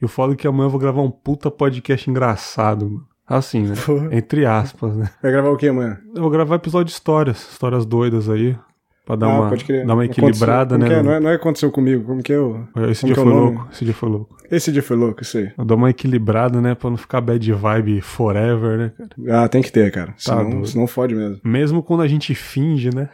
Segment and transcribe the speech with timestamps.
[0.00, 3.06] E o foda é que amanhã eu vou gravar um puta podcast engraçado, mano.
[3.26, 3.74] Assim, né?
[3.84, 4.08] Porra.
[4.14, 5.10] Entre aspas, né?
[5.22, 5.98] Vai gravar o que amanhã?
[6.14, 8.56] Eu vou gravar episódio de histórias, histórias doidas aí.
[9.04, 9.56] Pra dar, Ah, uma,
[9.86, 10.98] dar uma equilibrada, né?
[10.98, 11.02] é?
[11.02, 12.66] Não, é, não é aconteceu comigo, como que é o...
[12.90, 13.68] Esse como dia é foi louco.
[13.72, 14.36] Esse dia foi louco.
[14.50, 15.52] Esse dia foi louco, isso aí.
[15.56, 16.74] Eu dou uma equilibrada, né?
[16.74, 19.44] Pra não ficar bad vibe forever, né, cara?
[19.44, 20.12] Ah, tem que ter, cara.
[20.16, 20.66] Senão, doido.
[20.66, 21.40] senão fode mesmo.
[21.44, 23.08] Mesmo quando a gente finge, né?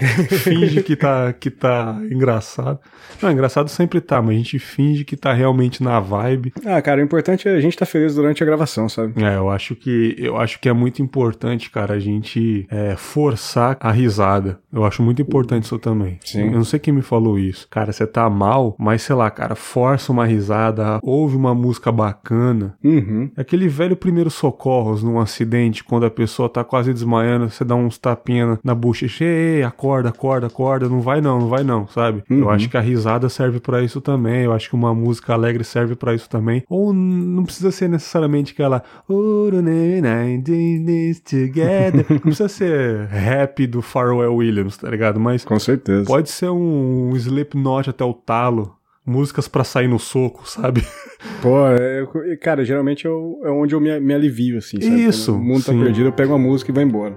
[0.42, 2.78] finge que tá, que tá engraçado.
[3.22, 6.52] Não, engraçado sempre tá, mas a gente finge que tá realmente na vibe.
[6.64, 9.22] Ah, cara, o importante é a gente estar feliz durante a gravação, sabe?
[9.22, 13.76] É, eu acho que eu acho que é muito importante, cara, a gente é, forçar
[13.80, 14.58] a risada.
[14.72, 16.18] Eu acho muito importante isso também.
[16.24, 16.46] Sim.
[16.46, 17.66] Eu não sei quem me falou isso.
[17.68, 22.74] Cara, você tá mal, mas sei lá, cara, força uma risada, ouve uma música bacana.
[22.82, 23.30] Uhum.
[23.36, 27.74] É Aquele velho primeiro socorros num acidente, quando a pessoa tá quase desmaiando, você dá
[27.74, 32.22] uns tapinhas na bochecha, ei, acorda, acorda, acorda, não vai não, não vai não, sabe?
[32.30, 32.50] Eu Uhum.
[32.50, 35.94] acho que a risada serve pra isso também, eu acho que uma música alegre serve
[35.96, 36.62] pra isso também.
[36.68, 42.06] Ou não precisa ser necessariamente aquela "Oh, I did this together.
[42.10, 45.18] Não precisa ser rap do Pharrell Williams, tá ligado?
[45.20, 46.04] Mas Com certeza.
[46.06, 48.74] pode ser um Slipknot até o talo.
[49.04, 50.84] Músicas pra sair no soco, sabe?
[51.42, 55.04] Pô, é, eu- cara, geralmente eu- é onde eu me, me alivio, assim, sabe?
[55.04, 55.82] Isso, Quando o mundo tá sim.
[55.82, 57.16] perdido, eu pego uma música e vou embora.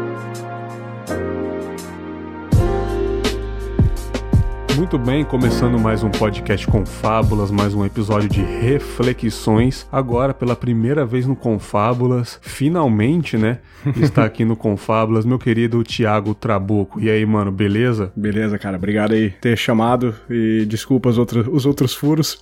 [4.81, 9.87] Muito bem, começando mais um podcast com fábulas, mais um episódio de reflexões.
[9.91, 13.59] Agora, pela primeira vez no Confábulas, finalmente, né?
[14.01, 16.99] Está aqui no Confábulas, meu querido Thiago Trabuco.
[16.99, 18.11] E aí, mano, beleza?
[18.15, 18.77] Beleza, cara.
[18.77, 22.41] Obrigado aí por ter chamado e desculpa os outros, os outros furos.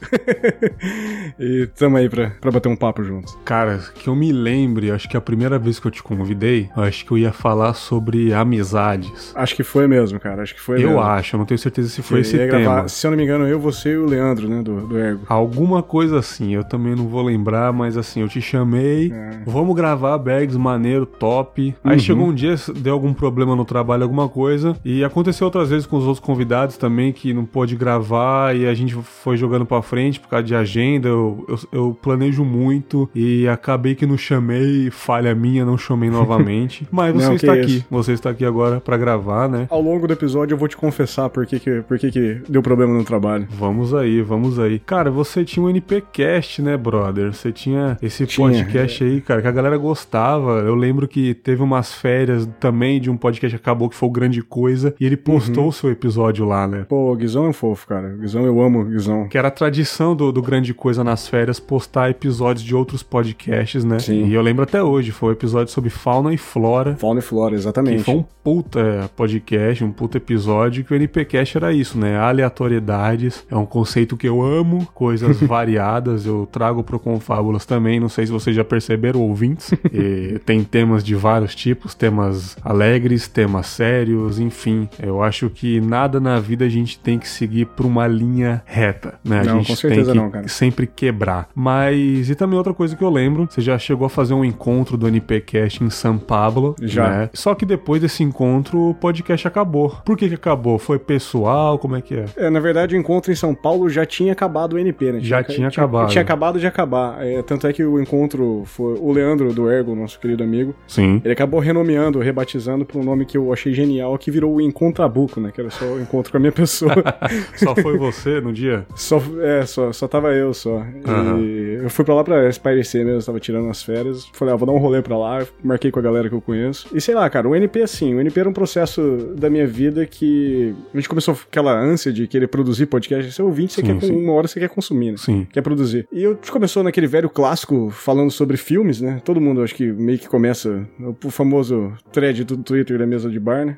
[1.38, 3.38] e tamo aí pra, pra bater um papo juntos.
[3.44, 7.06] Cara, que eu me lembre, acho que a primeira vez que eu te convidei, acho
[7.06, 9.34] que eu ia falar sobre amizades.
[9.36, 10.42] Acho que foi mesmo, cara.
[10.42, 11.02] Acho que foi Eu mesmo.
[11.02, 12.60] acho, eu não tenho certeza se foi Eu esse tema.
[12.60, 15.22] gravar, se eu não me engano, eu, você e o Leandro, né, do, do Ergo.
[15.28, 19.40] Alguma coisa assim, eu também não vou lembrar, mas assim, eu te chamei, É.
[19.46, 21.76] vamos gravar Bergs maneiro, top.
[21.84, 22.00] Aí Uhum.
[22.00, 25.98] chegou um dia, deu algum problema no trabalho, alguma coisa, e aconteceu outras vezes com
[25.98, 30.20] os outros convidados também que não pôde gravar e a gente foi jogando pra frente
[30.20, 31.08] por causa de agenda.
[31.08, 36.88] Eu, eu, eu planejo muito e acabei que não chamei, falha minha, não chamei novamente.
[36.92, 37.78] Mas você Não, está isso.
[37.78, 39.68] aqui, você está aqui agora pra gravar, né?
[39.70, 42.62] Ao longo do episódio eu vou te confessar por que, que, por que, que deu
[42.62, 43.48] problema no trabalho.
[43.50, 44.80] Vamos aí, vamos aí.
[44.80, 47.34] Cara, você tinha um NPcast, né, brother?
[47.34, 50.60] Você tinha esse Tinha, podcast aí, cara, que a galera gostava.
[50.60, 54.12] Eu lembro que teve umas férias também de um podcast que acabou que foi o
[54.12, 55.70] Grande Coisa e ele postou Uhum.
[55.70, 56.86] o seu episódio lá, né?
[56.88, 58.14] Pô, o Guizão é um fofo, cara.
[58.16, 59.28] O Guizão, eu amo o Guizão.
[59.28, 63.84] Que era a tradição do, do Grande Coisa nas férias postar episódios de outros podcasts,
[63.84, 64.00] né?
[64.00, 64.26] Sim.
[64.28, 66.96] E eu lembro até hoje, foi o episódio sobre fauna e flora.
[66.96, 68.04] Fauna e Flora, Que exatamente.
[68.04, 72.09] foi um puta é, podcast, um puta episódio, que o NPcast era isso, né?
[72.18, 73.46] Aleatoriedades.
[73.50, 76.26] É um conceito que eu amo, coisas variadas.
[76.26, 78.00] Eu trago pro Confábulas também.
[78.00, 79.72] Não sei se vocês já perceberam, ouvintes.
[79.94, 84.88] E tem temas de vários tipos, temas alegres, temas sérios, enfim.
[85.02, 89.20] Eu acho que nada na vida a gente tem que seguir por uma linha reta,
[89.24, 89.42] né?
[89.42, 90.48] A Não, gente tem que não, cara.
[90.48, 91.50] sempre quebrar.
[91.56, 94.98] Mas, e também outra coisa que eu lembro, você já chegou a fazer um encontro
[94.98, 97.10] do NPcast em São Paulo, Já.
[97.10, 97.30] né?
[97.34, 99.98] Só que depois desse encontro, o podcast acabou.
[100.06, 100.78] Por que que acabou?
[100.80, 101.78] Foi pessoal?
[101.78, 102.26] Como é que é?
[102.38, 105.20] É, na verdade, o encontro em São Paulo já tinha acabado o NP, né?
[105.22, 106.10] Já tinha acabado.
[106.10, 107.26] Tinha acabado de acabar.
[107.26, 110.76] É, tanto é que o encontro foi o Leandro do Ergo, nosso querido amigo.
[110.88, 111.22] Sim.
[111.24, 115.40] Ele acabou renomeando, rebatizando para um nome que eu achei genial, que virou o Encontrabuco,
[115.40, 115.52] né?
[115.54, 116.94] Que era só o encontro com a minha pessoa.
[117.56, 118.86] Só foi você no dia?
[118.96, 120.84] só, é, só, só tava eu só.
[121.06, 121.40] Aham.
[121.40, 124.26] E eu fui pra lá pra espairecer mesmo, tava tirando as férias.
[124.34, 126.88] Falei, ah, vou dar um rolê pra lá, marquei com a galera que eu conheço.
[126.94, 130.06] E sei lá, cara, o NP assim, o NP era um processo da minha vida
[130.06, 133.32] que a gente começou aquela ânsia de querer produzir podcast.
[133.32, 134.16] Você é ouvinte, você Sim, quer sim.
[134.16, 135.18] uma hora você quer consumir, né?
[135.18, 135.48] Sim.
[135.52, 136.08] quer produzir.
[136.12, 139.22] E eu começou naquele velho clássico falando sobre filmes, né?
[139.24, 140.88] Todo mundo acho que meio que começa
[141.24, 143.78] o famoso thread do Twitter da mesa de bar, né?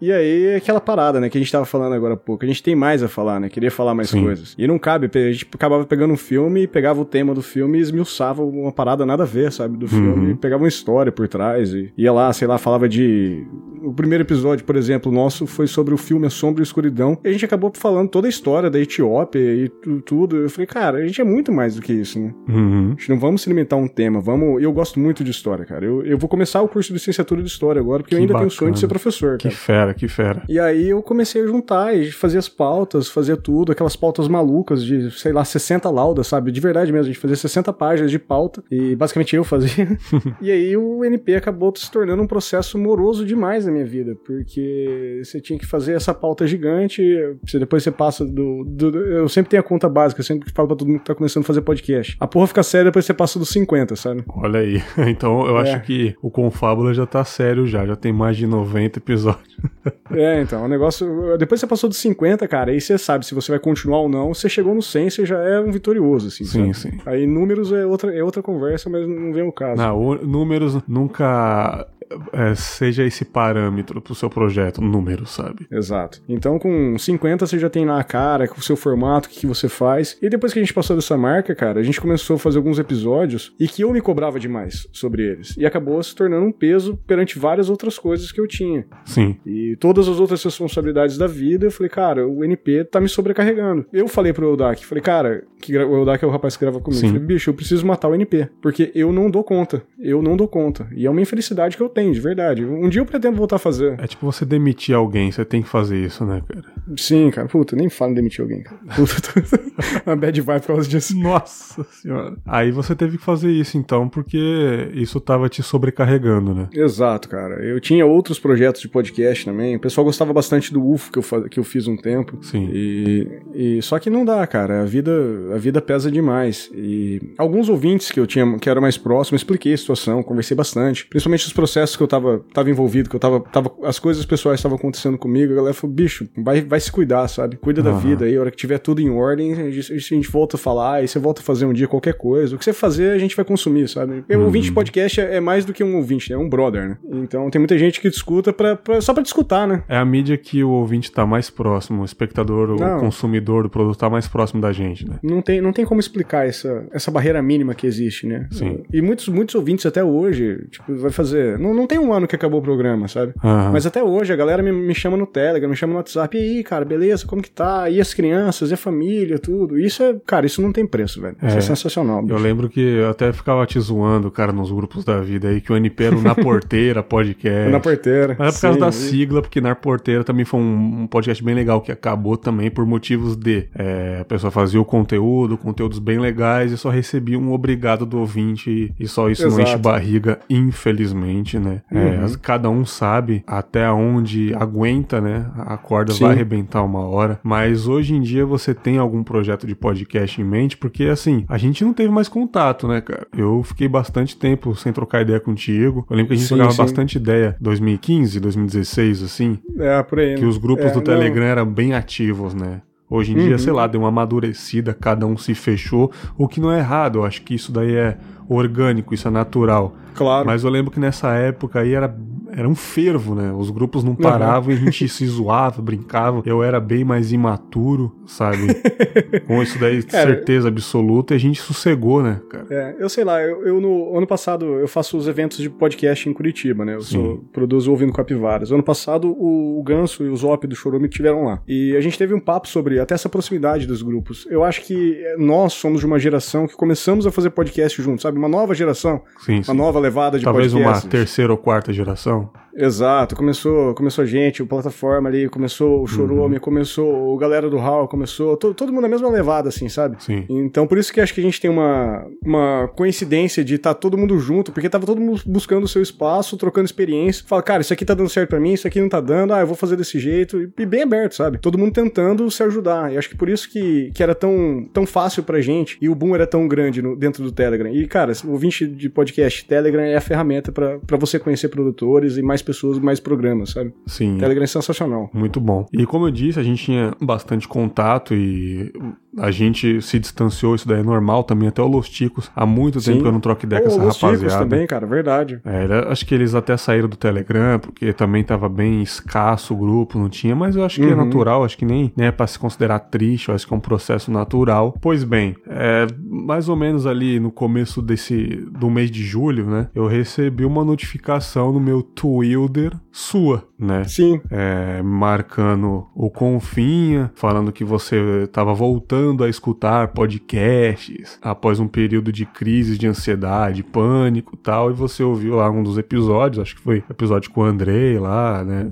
[0.00, 2.44] E aí aquela parada, né, que a gente tava falando agora há pouco.
[2.44, 3.48] A gente tem mais a falar, né?
[3.48, 4.22] Queria falar mais Sim.
[4.22, 4.54] coisas.
[4.58, 7.80] E não cabe, a gente acabava pegando um filme, pegava o tema do filme e
[7.80, 10.30] esmiuçava uma parada nada a ver, sabe, do filme, Uhum.
[10.30, 13.44] e pegava uma história por trás e ia lá, sei lá, falava de
[13.82, 17.18] o primeiro episódio, por exemplo, nosso foi sobre o filme A Sombra e a Escuridão.
[17.24, 19.68] E a gente acabou falando toda a história da Etiópia e
[20.04, 20.36] tudo.
[20.36, 22.34] Eu falei, cara, a gente é muito mais do que isso, né?
[22.48, 22.86] Uhum.
[22.88, 24.62] A gente não vamos se limitar a um tema, vamos.
[24.62, 25.84] Eu gosto muito de história, cara.
[25.84, 28.32] Eu, eu vou começar o curso de licenciatura de história agora, porque que eu ainda
[28.32, 28.48] bacana.
[28.50, 29.38] tenho o sonho de ser professor.
[29.38, 30.42] Que fera, que fera.
[30.48, 34.84] E aí eu comecei a juntar e fazer as pautas, fazer tudo, aquelas pautas malucas
[34.84, 36.50] de, sei lá, 60 laudas, sabe?
[36.50, 39.88] De verdade mesmo, a gente fazia 60 páginas de pauta e basicamente eu fazia.
[40.40, 45.20] e aí o NP acabou se tornando um processo moroso demais na minha vida, porque
[45.22, 47.02] você tinha que fazer essa pauta gigante,
[47.42, 50.76] você, depois você passa do, do, Eu sempre tenho a conta básica, sempre falo pra
[50.76, 52.16] todo mundo que tá começando a fazer podcast.
[52.20, 54.24] A porra fica séria, depois você passa dos 50, sabe?
[54.28, 54.82] Olha aí.
[55.16, 55.62] Então eu é.
[55.62, 59.56] acho que o Confábula já tá sério já, já tem mais de 90 episódios.
[60.10, 61.36] é, então, o negócio.
[61.38, 64.34] Depois você passou dos 50, cara, aí você sabe se você vai continuar ou não.
[64.34, 66.44] Você chegou no 100, você já é um vitorioso, assim.
[66.44, 66.94] Sim, sabe?
[66.94, 67.00] sim.
[67.06, 69.80] Aí números é outra, é outra conversa, mas não vem o caso.
[69.80, 71.86] Não, números nunca
[72.32, 75.66] é, seja esse parâmetro pro seu projeto, número, sabe?
[75.70, 76.22] Exato.
[76.28, 79.46] Então, com 50, você já tem lá a cara, o seu formato, o que, que
[79.46, 80.16] você faz.
[80.20, 82.78] E depois que a gente passou dessa marca, cara, a gente começou a fazer alguns
[82.78, 85.56] episódios e que eu me cobrava demais sobre eles.
[85.56, 88.84] E acabou se tornando um peso perante várias outras coisas que eu tinha.
[89.04, 89.36] Sim.
[89.44, 93.86] E todas as outras responsabilidades da vida, eu falei, cara, o NP tá me sobrecarregando.
[93.92, 97.00] Eu falei pro Eldak, falei, cara, que o Eldak é o rapaz que grava comigo.
[97.00, 97.08] Sim.
[97.08, 98.48] Falei, bicho, eu preciso matar o NP.
[98.60, 99.82] Porque eu não dou conta.
[99.98, 100.86] Eu não dou conta.
[100.94, 102.64] E é uma infelicidade que eu tenho, de verdade.
[102.64, 103.98] Um dia eu pretendo voltar a fazer.
[103.98, 106.64] É tipo você demitir alguém, você tem que fazer isso, né, cara?
[107.06, 107.46] Sim, cara.
[107.46, 108.80] Puta, nem falo em demitir alguém, cara.
[108.94, 109.32] Puta,
[110.04, 111.16] uma bad vibe por causa disso.
[111.16, 112.36] Nossa senhora.
[112.44, 116.68] Aí você teve que fazer isso, então, porque isso tava te sobrecarregando, né?
[116.72, 117.62] Exato, cara.
[117.64, 119.76] Eu tinha outros projetos de podcast também.
[119.76, 122.38] O pessoal gostava bastante do UFO que eu, que eu fiz um tempo.
[122.42, 122.68] Sim.
[122.72, 124.82] E, e só que não dá, cara.
[124.82, 125.12] A vida,
[125.54, 126.70] a vida pesa demais.
[126.74, 131.06] E alguns ouvintes que eu tinha, que era mais próximo, expliquei a situação, conversei bastante.
[131.06, 134.58] Principalmente os processos que eu tava, tava envolvido, que eu tava, tava as coisas pessoais
[134.58, 135.52] estavam acontecendo comigo.
[135.52, 137.56] A galera falou, bicho, vai, vai se cuidar, sabe?
[137.56, 137.92] Cuida uhum.
[137.92, 138.34] da vida aí.
[138.34, 141.08] A hora que tiver tudo em ordem, a gente, a gente volta a falar, aí
[141.08, 142.56] você volta a fazer um dia qualquer coisa.
[142.56, 144.24] O que você fazer, a gente vai consumir, sabe?
[144.30, 144.40] Uhum.
[144.40, 146.98] Um ouvinte de podcast é, é, mais do que um ouvinte, é um brother, né?
[147.12, 149.82] Então tem muita gente que discuta pra, pra, só pra discutar, né?
[149.88, 153.00] É a mídia que o ouvinte tá mais próximo, o espectador, o não.
[153.00, 155.16] consumidor do produto tá mais próximo da gente, né?
[155.22, 158.48] Não tem, não tem como explicar essa, essa barreira mínima que existe, né?
[158.50, 158.84] Sim.
[158.90, 161.58] E muitos, muitos ouvintes até hoje, tipo, vai fazer.
[161.58, 163.34] Não, não tem um ano que acabou o programa, sabe?
[163.44, 163.72] Uhum.
[163.72, 166.38] Mas até hoje a galera me, me chama no Telegram, me chama no WhatsApp.
[166.38, 167.26] E aí, cara, beleza?
[167.26, 167.90] Como que tá?
[167.90, 169.78] E as crianças, e a família, tudo.
[169.78, 171.36] Isso é, cara, isso não tem preço, velho.
[171.42, 172.22] Isso é, é sensacional.
[172.22, 172.34] Bicho.
[172.34, 175.72] Eu lembro que eu até ficava te zoando, cara, nos grupos da vida aí, que
[175.72, 177.70] o NP era o Na Porteira podcast.
[177.70, 178.36] Na Porteira.
[178.38, 181.54] Mas é por causa da sigla, porque Na Porteira também foi um, um, podcast bem
[181.54, 186.18] legal que acabou também por motivos de é, a pessoa fazia o conteúdo, conteúdos bem
[186.18, 189.56] legais e só recebia um obrigado do ouvinte e só isso Exato.
[189.56, 191.82] não enche barriga, infelizmente, né?
[191.90, 192.24] É, uhum.
[192.24, 195.50] É, cada um sabe até onde aguenta, né?
[195.58, 196.24] A corda Sim.
[196.24, 197.40] vai arrebentar uma hora.
[197.42, 200.76] Mas hoje em dia você tem algum projeto de podcast em mente?
[200.76, 203.26] Porque assim, a gente não teve mais contato, né, cara?
[203.36, 206.06] Eu fiquei bastante tempo sem trocar ideia contigo.
[206.08, 206.82] Eu lembro que a gente sim, trocava sim.
[206.82, 209.58] bastante ideia 2015, 2016, assim.
[209.78, 210.36] É, por aí.
[210.36, 211.50] Que os grupos é, do Telegram não...
[211.50, 212.82] eram bem ativos, né?
[213.08, 213.46] Hoje em uhum.
[213.46, 217.20] dia, sei lá, deu uma amadurecida, cada um se fechou, o que não é errado.
[217.20, 218.18] Eu acho que isso daí é
[218.48, 219.96] orgânico, isso é natural.
[220.14, 220.46] Claro.
[220.46, 222.12] Mas eu lembro que nessa época aí era
[222.56, 223.52] era um fervo, né?
[223.52, 224.78] Os grupos não paravam uhum.
[224.78, 226.42] e a gente se zoava, brincava.
[226.46, 228.68] Eu era bem mais imaturo, sabe?
[229.46, 232.66] Com isso daí, cara, certeza absoluta, e a gente sossegou, né, cara?
[232.70, 236.26] É, eu sei lá, eu, eu, no ano passado eu faço os eventos de podcast
[236.26, 236.94] em Curitiba, né?
[236.94, 238.72] Eu sou, produzo Ouvindo Capivaras.
[238.72, 241.60] Ano passado o, o Ganso e o Zop do Chorume tiveram lá.
[241.68, 244.46] E a gente teve um papo sobre até essa proximidade dos grupos.
[244.50, 248.38] Eu acho que nós somos de uma geração que começamos a fazer podcast juntos, sabe?
[248.38, 249.20] Uma nova geração.
[249.40, 249.74] Sim, uma sim.
[249.74, 252.45] nova levada de Talvez uma terceira ou quarta geração.
[252.48, 256.60] from Exato, começou, começou a gente, o plataforma ali, começou o Chorume, uhum.
[256.60, 260.22] começou o galera do Hall, começou todo, todo mundo na mesma levada, assim, sabe?
[260.22, 260.44] Sim.
[260.48, 264.00] Então por isso que acho que a gente tem uma, uma coincidência de estar tá
[264.00, 267.44] todo mundo junto, porque tava todo mundo buscando o seu espaço, trocando experiência.
[267.46, 269.60] Fala, cara, isso aqui tá dando certo para mim, isso aqui não tá dando, ah,
[269.60, 271.58] eu vou fazer desse jeito, e, bem aberto, sabe?
[271.58, 273.12] Todo mundo tentando se ajudar.
[273.12, 276.14] E acho que por isso que, que era tão, tão fácil pra gente e o
[276.14, 277.90] boom era tão grande no, dentro do Telegram.
[277.90, 282.42] E, cara, o ouvinte de podcast, Telegram é a ferramenta para você conhecer produtores e
[282.42, 283.94] mais pessoas, mais programas, sabe?
[284.06, 284.36] Sim.
[284.38, 285.30] Telegram é sensacional.
[285.32, 285.86] Muito bom.
[285.92, 288.92] E como eu disse, a gente tinha bastante contato e
[289.38, 292.50] a gente se distanciou, isso daí é normal também, até o Los Ticos.
[292.54, 293.12] Há muito Sim.
[293.12, 294.64] tempo que eu não troco ideia com essa Los Ticos rapaziada.
[294.64, 295.60] também, cara, verdade.
[295.64, 300.18] É, acho que eles até saíram do Telegram, porque também tava bem escasso o grupo,
[300.18, 301.24] não tinha, mas eu acho que é Uhum.
[301.24, 303.80] natural, acho que nem, nem é pra se considerar triste, eu acho que é um
[303.80, 304.94] processo natural.
[305.00, 309.88] Pois bem, é, mais ou menos ali no começo desse do mês de julho, né,
[309.94, 314.04] eu recebi uma notificação no meu Twitter sua, né?
[314.04, 314.40] Sim.
[314.50, 322.32] é, marcando o Confinha, falando que você estava voltando a escutar podcasts após um período
[322.32, 326.76] de crise de ansiedade, pânico e tal, e você ouviu lá um dos episódios, acho
[326.76, 328.88] que foi o episódio com o Andrei lá, né?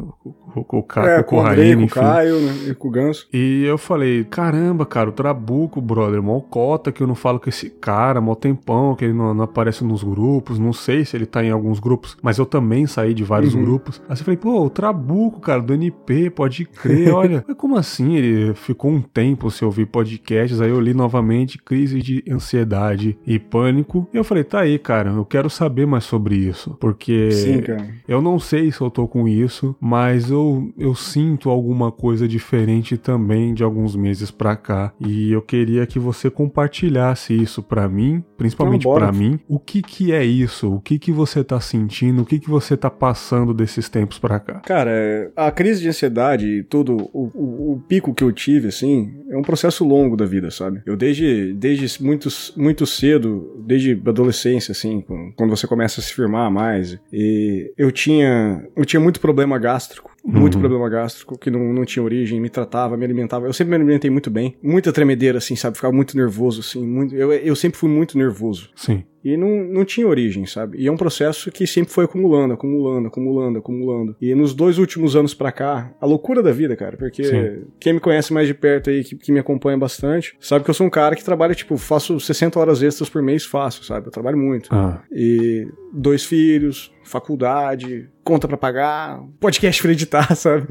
[0.52, 1.88] Com, com, com, É, com o Andrei, com o.
[1.88, 3.26] Caio né, e com o Ganso.
[3.32, 7.48] E eu falei, caramba, cara, o Trabuco, brother, mó cota que eu não falo com
[7.48, 11.26] esse cara, mó tempão que ele não, não aparece nos grupos, não sei se ele
[11.26, 13.64] tá em alguns grupos, mas eu também saí de vários Uhum.
[13.64, 14.00] grupos.
[14.08, 17.44] Aí eu falei, pô, o Trabuco, cara, do NP, pode crer, olha.
[17.46, 18.14] Mas como assim?
[18.16, 19.86] Ele ficou um tempo sem ouvir
[20.24, 24.08] podcasts, aí eu li novamente crise de ansiedade e pânico.
[24.12, 27.62] E eu falei, tá aí, cara, eu quero saber mais sobre isso, porque Sim,
[28.08, 32.96] eu não sei se eu tô com isso, mas eu, eu sinto alguma coisa diferente
[32.96, 34.92] também de alguns meses pra cá.
[34.98, 39.38] E eu queria que você compartilhasse isso pra mim, principalmente pra mim.
[39.48, 40.72] O que que é isso?
[40.74, 42.22] O que que você tá sentindo?
[42.22, 44.60] O que que você tá passando desses tempos pra cá?
[44.60, 48.68] Cara, é, a crise de ansiedade e todo o, o- o pico que eu tive,
[48.68, 50.80] assim, é um processo longo da vida, sabe?
[50.86, 55.02] Eu desde, desde muito, muito cedo, desde a adolescência, assim,
[55.36, 60.13] quando você começa a se firmar mais, e eu tinha, eu tinha muito problema gástrico.
[60.26, 60.60] Muito Uhum.
[60.60, 63.46] problema gástrico, que não, não tinha origem, me tratava, me alimentava.
[63.46, 64.56] Eu sempre me alimentei muito bem.
[64.62, 65.76] Muita tremedeira, assim, sabe?
[65.76, 66.86] Ficava muito nervoso, assim.
[66.86, 68.70] Muito, eu, eu sempre fui muito nervoso.
[68.74, 69.04] Sim.
[69.24, 70.78] E não, não tinha origem, sabe?
[70.78, 74.16] E é um processo que sempre foi acumulando, acumulando, acumulando, acumulando.
[74.20, 77.64] E nos dois últimos anos pra cá, a loucura da vida, cara, porque Sim.
[77.80, 80.74] quem me conhece mais de perto aí, que, que me acompanha bastante, sabe que eu
[80.74, 84.08] sou um cara que trabalha, tipo, faço 60 horas extras por mês, fácil, sabe?
[84.08, 84.68] Eu trabalho muito.
[84.70, 90.66] Ah, E dois filhos, faculdade, conta pra pagar, podcast pra editar, sabe?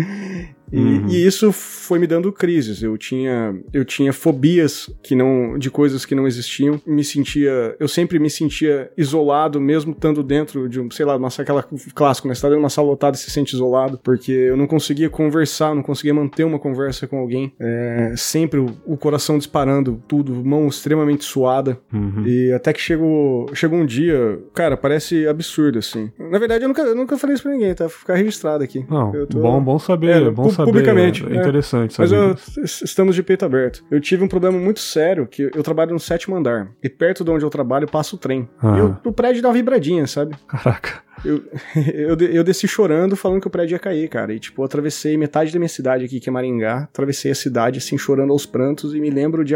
[0.74, 1.08] E, Uhum.
[1.08, 2.82] e isso foi me dando crises.
[2.82, 6.82] Eu tinha, eu tinha fobias que não, de coisas que não existiam.
[6.86, 11.28] Me sentia, eu sempre me sentia isolado, mesmo estando dentro de um, sei lá, uma,
[11.38, 11.64] aquela
[11.94, 12.34] clássico, né?
[12.34, 15.10] Você tá dentro de uma sala lotada e se sente isolado, porque eu não conseguia
[15.10, 17.54] conversar, não conseguia manter uma conversa com alguém.
[17.60, 21.78] É, sempre o, o coração disparando, tudo, mão extremamente suada.
[21.94, 22.24] uhum.
[22.26, 26.12] E até que chegou, chegou um dia, cara, parece absurdo, assim.
[26.18, 27.88] Na verdade, eu nunca, eu nunca falei isso pra ninguém, tá?
[27.88, 28.84] Ficar registrado aqui.
[28.90, 30.80] Não, tô- bom, bom saber, É, bom pu- saber.
[30.80, 31.40] publicamente, É é.
[31.40, 33.84] interessante Mas eu- estamos de peito aberto.
[33.92, 36.70] Eu tive um problema muito sério, que eu trabalho no sétimo andar.
[36.84, 38.48] E perto de onde eu trabalho passa o trem.
[38.62, 38.98] Ah.
[39.04, 40.36] E o prédio dá uma vibradinha, sabe?
[40.48, 41.02] Caraca.
[41.26, 41.42] Eu,
[41.94, 44.34] eu, eu desci chorando, falando que o prédio ia cair, cara.
[44.34, 46.84] E, tipo, eu atravessei metade da minha cidade aqui, que é Maringá.
[46.84, 48.94] Atravessei a cidade, assim, chorando aos prantos.
[48.94, 49.56] E me lembro de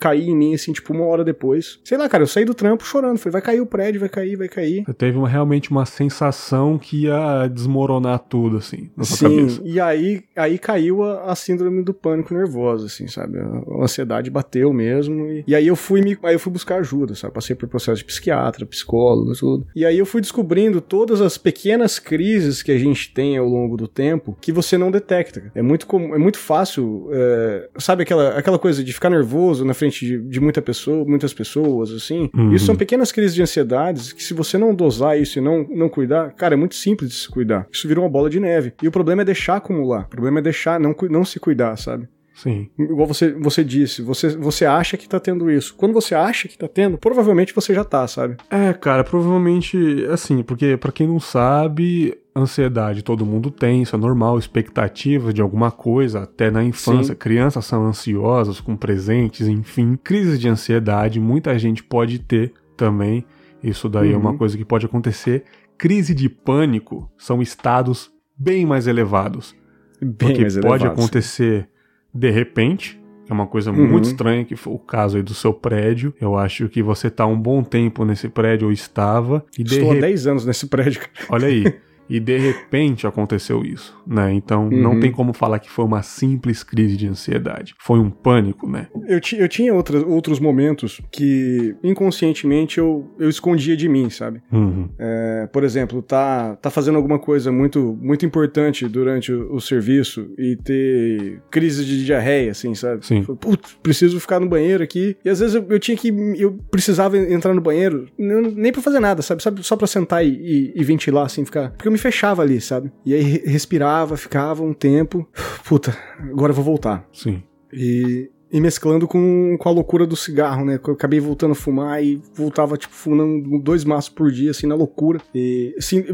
[0.00, 1.78] cair em mim, assim, tipo, uma hora depois.
[1.84, 3.18] Sei lá, cara, eu saí do trampo chorando.
[3.18, 4.84] Falei, vai cair o prédio, vai cair, vai cair.
[4.86, 9.60] Você teve uma- realmente uma sensação que ia desmoronar tudo, assim, na sua Sim, cabeça.
[9.64, 13.38] e aí, aí caiu a, a síndrome do pânico nervoso, assim, sabe?
[13.38, 15.26] A, a ansiedade bateu mesmo.
[15.26, 17.34] E, e aí eu fui me, aí eu fui buscar ajuda, sabe?
[17.34, 19.66] Passei por processo de psiquiatra, psicólogo, tudo.
[19.74, 23.76] E aí eu fui descobrindo todas as pequenas crises que a gente tem ao longo
[23.76, 25.52] do tempo que você não detecta.
[25.54, 29.72] É muito comum, é muito fácil, é, sabe aquela, aquela coisa de ficar nervoso na
[29.72, 32.28] frente de, de muita pessoa, muitas pessoas, assim?
[32.34, 32.52] Uhum.
[32.52, 35.88] Isso são pequenas crises de ansiedades que se você não dosar isso e não, não
[35.88, 37.68] cuidar, cara, é muito simples de se cuidar.
[37.70, 38.72] Isso vira uma bola de neve.
[38.82, 40.06] E o problema é deixar acumular.
[40.06, 42.08] O problema é deixar, não, não se cuidar, sabe?
[42.36, 42.68] Sim.
[42.78, 45.74] Igual você, você disse, você, você acha que tá tendo isso.
[45.74, 48.36] Quando você acha que tá tendo, provavelmente você já tá, sabe?
[48.50, 53.98] É, cara, provavelmente, assim, porque pra quem não sabe, ansiedade todo mundo tem, isso é
[53.98, 57.18] normal, expectativas de alguma coisa, até na infância, Sim.
[57.18, 63.24] crianças são ansiosas com presentes, enfim, crises de ansiedade, muita gente pode ter também,
[63.62, 64.36] isso daí é uma Uhum.
[64.38, 65.44] coisa que pode acontecer.
[65.78, 69.54] Crise de pânico são estados bem mais elevados,
[70.02, 71.68] Bem porque mais pode elevado, acontecer
[72.16, 73.86] de repente, é uma coisa Uhum.
[73.88, 76.14] muito estranha, que foi o caso aí do seu prédio.
[76.20, 79.90] Eu acho que você tá um bom tempo nesse prédio, ou estava, e de Estou
[79.90, 81.00] há re- 10 anos nesse prédio.
[81.28, 81.64] Olha aí.
[82.08, 84.32] E de repente aconteceu isso, né?
[84.32, 84.82] Então Uhum.
[84.82, 87.74] não tem como falar que foi uma simples crise de ansiedade.
[87.78, 88.86] Foi um pânico, né?
[89.08, 94.40] Eu, ti- eu tinha outras, outros momentos que inconscientemente eu, eu escondia de mim, sabe?
[94.52, 94.88] Uhum.
[94.98, 100.28] É, por exemplo, tá, tá fazendo alguma coisa muito, muito importante durante o, o serviço
[100.38, 103.04] e ter crise de diarreia, assim, sabe?
[103.04, 103.22] Sim.
[103.24, 105.16] Putz, preciso ficar no banheiro aqui.
[105.24, 106.08] E às vezes eu, eu tinha que.
[106.38, 109.42] Eu precisava entrar no banheiro, nem pra fazer nada, sabe?
[109.42, 109.62] sabe?
[109.64, 111.70] Só pra sentar e, e- e ventilar, assim, ficar.
[111.70, 112.92] Porque eu me fechava ali, sabe?
[113.04, 115.26] E aí re- respirava, ficava um tempo.
[115.64, 115.96] Puta,
[116.30, 117.08] agora eu vou voltar.
[117.12, 117.42] Sim.
[117.72, 120.78] E, e mesclando com, com a loucura do cigarro, né?
[120.86, 124.74] Eu acabei voltando a fumar e voltava, tipo, fumando dois maços por dia, assim, na
[124.74, 125.20] loucura.
[125.34, 126.04] E, assim,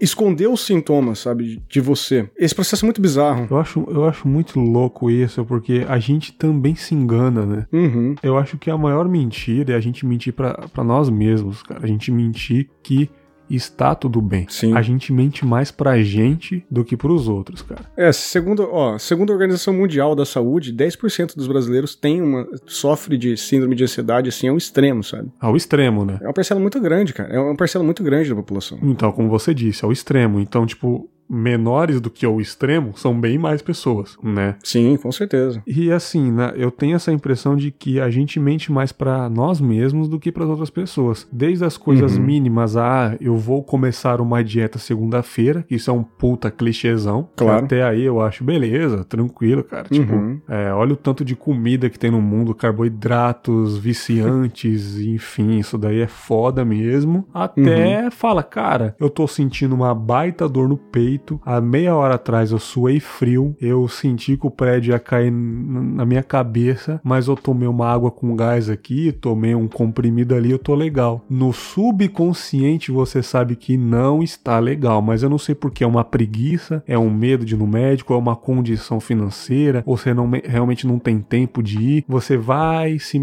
[0.00, 2.28] esconder os sintomas, sabe, de você.
[2.38, 3.46] Esse processo é muito bizarro.
[3.50, 7.66] Eu acho, eu acho muito louco isso, porque a gente também se engana, né?
[7.72, 8.14] Uhum.
[8.22, 11.80] Eu acho que a maior mentira é a gente mentir para nós mesmos, cara.
[11.82, 13.10] A gente mentir que
[13.48, 14.46] está tudo bem.
[14.48, 14.74] Sim.
[14.76, 17.82] A gente mente mais pra gente do que pros outros, cara.
[17.96, 23.16] É, segundo, ó, segundo a Organização Mundial da Saúde, 10% dos brasileiros tem uma sofre
[23.16, 25.30] de síndrome de ansiedade assim ao extremo, sabe?
[25.40, 26.18] Ao extremo, né?
[26.20, 27.32] É uma parcela muito grande, cara.
[27.32, 28.78] É uma parcela muito grande da população.
[28.82, 30.40] Então, como você disse, ao extremo.
[30.40, 34.56] Então, tipo, menores do que o extremo são bem mais pessoas, né?
[34.62, 35.62] Sim, com certeza.
[35.66, 39.60] E assim, né, eu tenho essa impressão de que a gente mente mais para nós
[39.60, 41.26] mesmos do que para outras pessoas.
[41.32, 42.24] Desde as coisas uhum.
[42.24, 47.28] mínimas, ah, eu vou começar uma dieta segunda-feira, isso é um puta clichêzão.
[47.36, 47.64] Claro.
[47.64, 49.88] Até aí eu acho beleza, tranquilo, cara.
[49.88, 50.40] Tipo, uhum.
[50.48, 56.00] é, olha o tanto de comida que tem no mundo, carboidratos, viciantes, enfim, isso daí
[56.00, 57.26] é foda mesmo.
[57.32, 58.10] Até uhum.
[58.10, 61.13] fala, cara, eu tô sentindo uma baita dor no peito
[61.44, 66.04] Há meia hora atrás eu suei frio, eu senti que o prédio ia cair na
[66.04, 70.58] minha cabeça, mas eu tomei uma água com gás aqui, tomei um comprimido ali, eu
[70.58, 71.24] tô legal.
[71.28, 76.04] No subconsciente você sabe que não está legal, mas eu não sei porque é uma
[76.04, 80.30] preguiça, é um medo de ir no médico, é uma condição financeira, ou você não,
[80.44, 83.18] realmente não tem tempo de ir, você vai se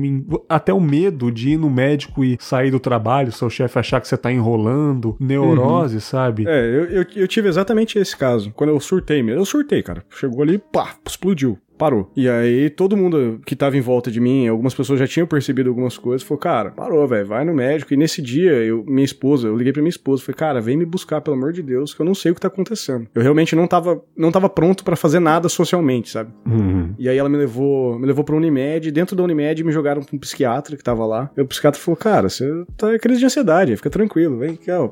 [0.49, 4.07] até o medo de ir no médico e sair do trabalho, seu chefe achar que
[4.07, 6.01] você tá enrolando, neurose, uhum.
[6.01, 6.45] sabe?
[6.47, 8.51] É, eu, eu, eu tive exatamente exatamente esse caso.
[8.51, 9.41] Quando eu surtei mesmo.
[9.41, 10.03] Eu surtei, cara.
[10.09, 12.11] Chegou ali, pá, explodiu parou.
[12.15, 15.67] E aí todo mundo que tava em volta de mim, algumas pessoas já tinham percebido
[15.67, 17.91] algumas coisas, falou, cara, parou, velho, vai no médico.
[17.91, 20.85] E nesse dia, eu, minha esposa, eu liguei pra minha esposa, falei, cara, vem me
[20.85, 23.07] buscar, pelo amor de Deus, que eu não sei o que tá acontecendo.
[23.15, 26.31] Eu realmente não tava, não tava pronto para fazer nada socialmente, sabe?
[26.45, 26.93] Uhum.
[26.99, 30.15] E aí ela me levou, me levou pra Unimed, dentro da Unimed me jogaram pra
[30.15, 31.31] um psiquiatra que tava lá.
[31.35, 34.69] E o psiquiatra falou, cara, você tá em crise de ansiedade, fica tranquilo, vem aqui,
[34.69, 34.89] ó,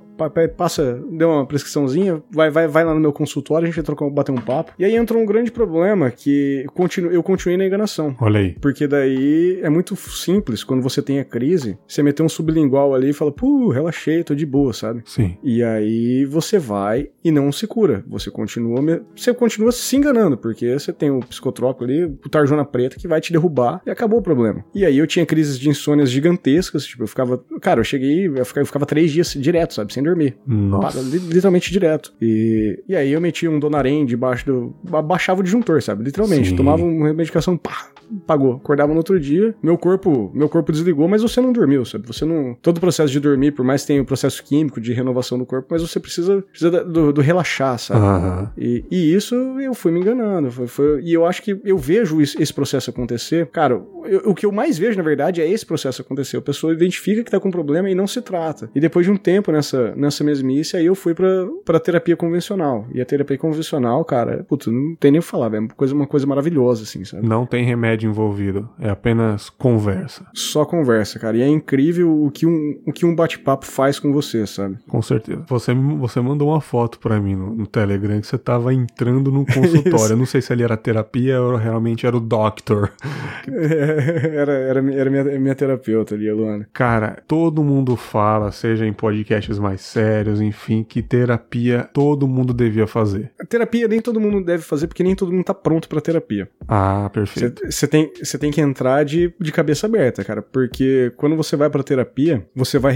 [0.58, 4.10] passa, deu uma prescriçãozinha, vai, vai, vai lá no meu consultório, a gente vai trocar,
[4.10, 4.74] bater um papo.
[4.79, 8.15] E aí entrou um grande problema que continu, eu continuei na enganação.
[8.21, 8.55] Olha aí.
[8.62, 13.09] Porque daí é muito simples, quando você tem a crise, você meter um sublingual ali
[13.09, 15.01] e fala, pô, relaxei, tô de boa, sabe?
[15.05, 15.38] Sim.
[15.43, 18.03] E aí você vai e não se cura.
[18.07, 18.79] Você continua,
[19.13, 23.19] você continua se enganando, porque você tem o psicotrópico ali, o tarjona preta, que vai
[23.19, 24.63] te derrubar e acabou o problema.
[24.74, 28.45] E aí eu tinha crises de insônias gigantescas, tipo, eu ficava, cara, eu cheguei, eu
[28.45, 30.38] ficava, eu ficava três dias direto, sabe, sem dormir.
[30.48, 31.01] Nossa.
[31.01, 32.13] Literalmente direto.
[32.21, 36.50] E, e aí eu metia um Donarém debaixo do, baixava o disjuntor, sabe, literalmente.
[36.50, 36.69] Sim.
[36.70, 37.88] Tomava um medicação, pá,
[38.25, 38.56] pagou.
[38.56, 42.07] Acordava no outro dia, meu corpo, meu corpo desligou, mas você não dormiu, sabe?
[42.07, 42.55] Você não.
[42.62, 45.38] Todo o processo de dormir, por mais que tenha o um processo químico de renovação
[45.38, 48.00] do corpo, mas você precisa, precisa do, do relaxar, sabe?
[48.00, 48.48] Uhum.
[48.57, 50.51] E, e, isso eu fui me enganando.
[50.51, 53.48] Foi, foi, e eu acho que eu vejo isso, esse processo acontecer.
[53.48, 56.38] Cara, eu, o que eu mais vejo, na verdade, é esse processo acontecer.
[56.38, 58.70] A pessoa identifica que tá com um problema e não se trata.
[58.74, 61.27] E depois de um tempo nessa, nessa mesmice, aí eu fui pra,
[61.66, 62.88] pra terapia convencional.
[62.94, 65.94] E a terapia convencional, cara, puto, não tem nem o que falar, é uma coisa,
[65.94, 67.27] uma coisa maravilhosa, assim, sabe?
[67.27, 70.25] Não tem remédio envolvido, é apenas conversa.
[70.33, 71.38] Só conversa, cara.
[71.38, 74.77] E é incrível o que um, o que um bate-papo faz com você, sabe?
[74.88, 75.44] Com certeza.
[75.48, 79.46] Você, você mandou uma foto para mim no, no, Telegram que você tava entrando no
[79.46, 80.14] consultório.
[80.14, 82.92] Eu não sei se ali era terapia ou realmente era o doctor.
[83.48, 86.68] era, era, era minha, minha terapeuta ali, a Luana.
[86.74, 92.88] Cara, todo mundo fala, seja em podcasts mais sérios, enfim, que terapia todo mundo devia
[92.88, 93.31] fazer.
[93.40, 96.50] A terapia nem todo mundo deve fazer, porque nem todo mundo tá pronto pra terapia.
[96.68, 97.62] Ah, perfeito.
[97.70, 101.84] Você tem, tem que entrar de, de cabeça aberta, cara, porque quando você vai pra
[101.84, 102.96] terapia, você vai.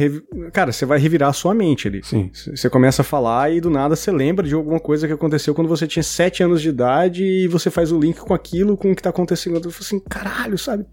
[0.51, 2.01] Cara, você vai revirar a sua mente ali.
[2.03, 2.29] Sim.
[2.33, 5.67] Você começa a falar e do nada você lembra de alguma coisa que aconteceu quando
[5.67, 8.95] você tinha 7 anos de idade e você faz o link com aquilo, com o
[8.95, 9.55] que tá acontecendo.
[9.55, 10.85] Eu assim, caralho, sabe?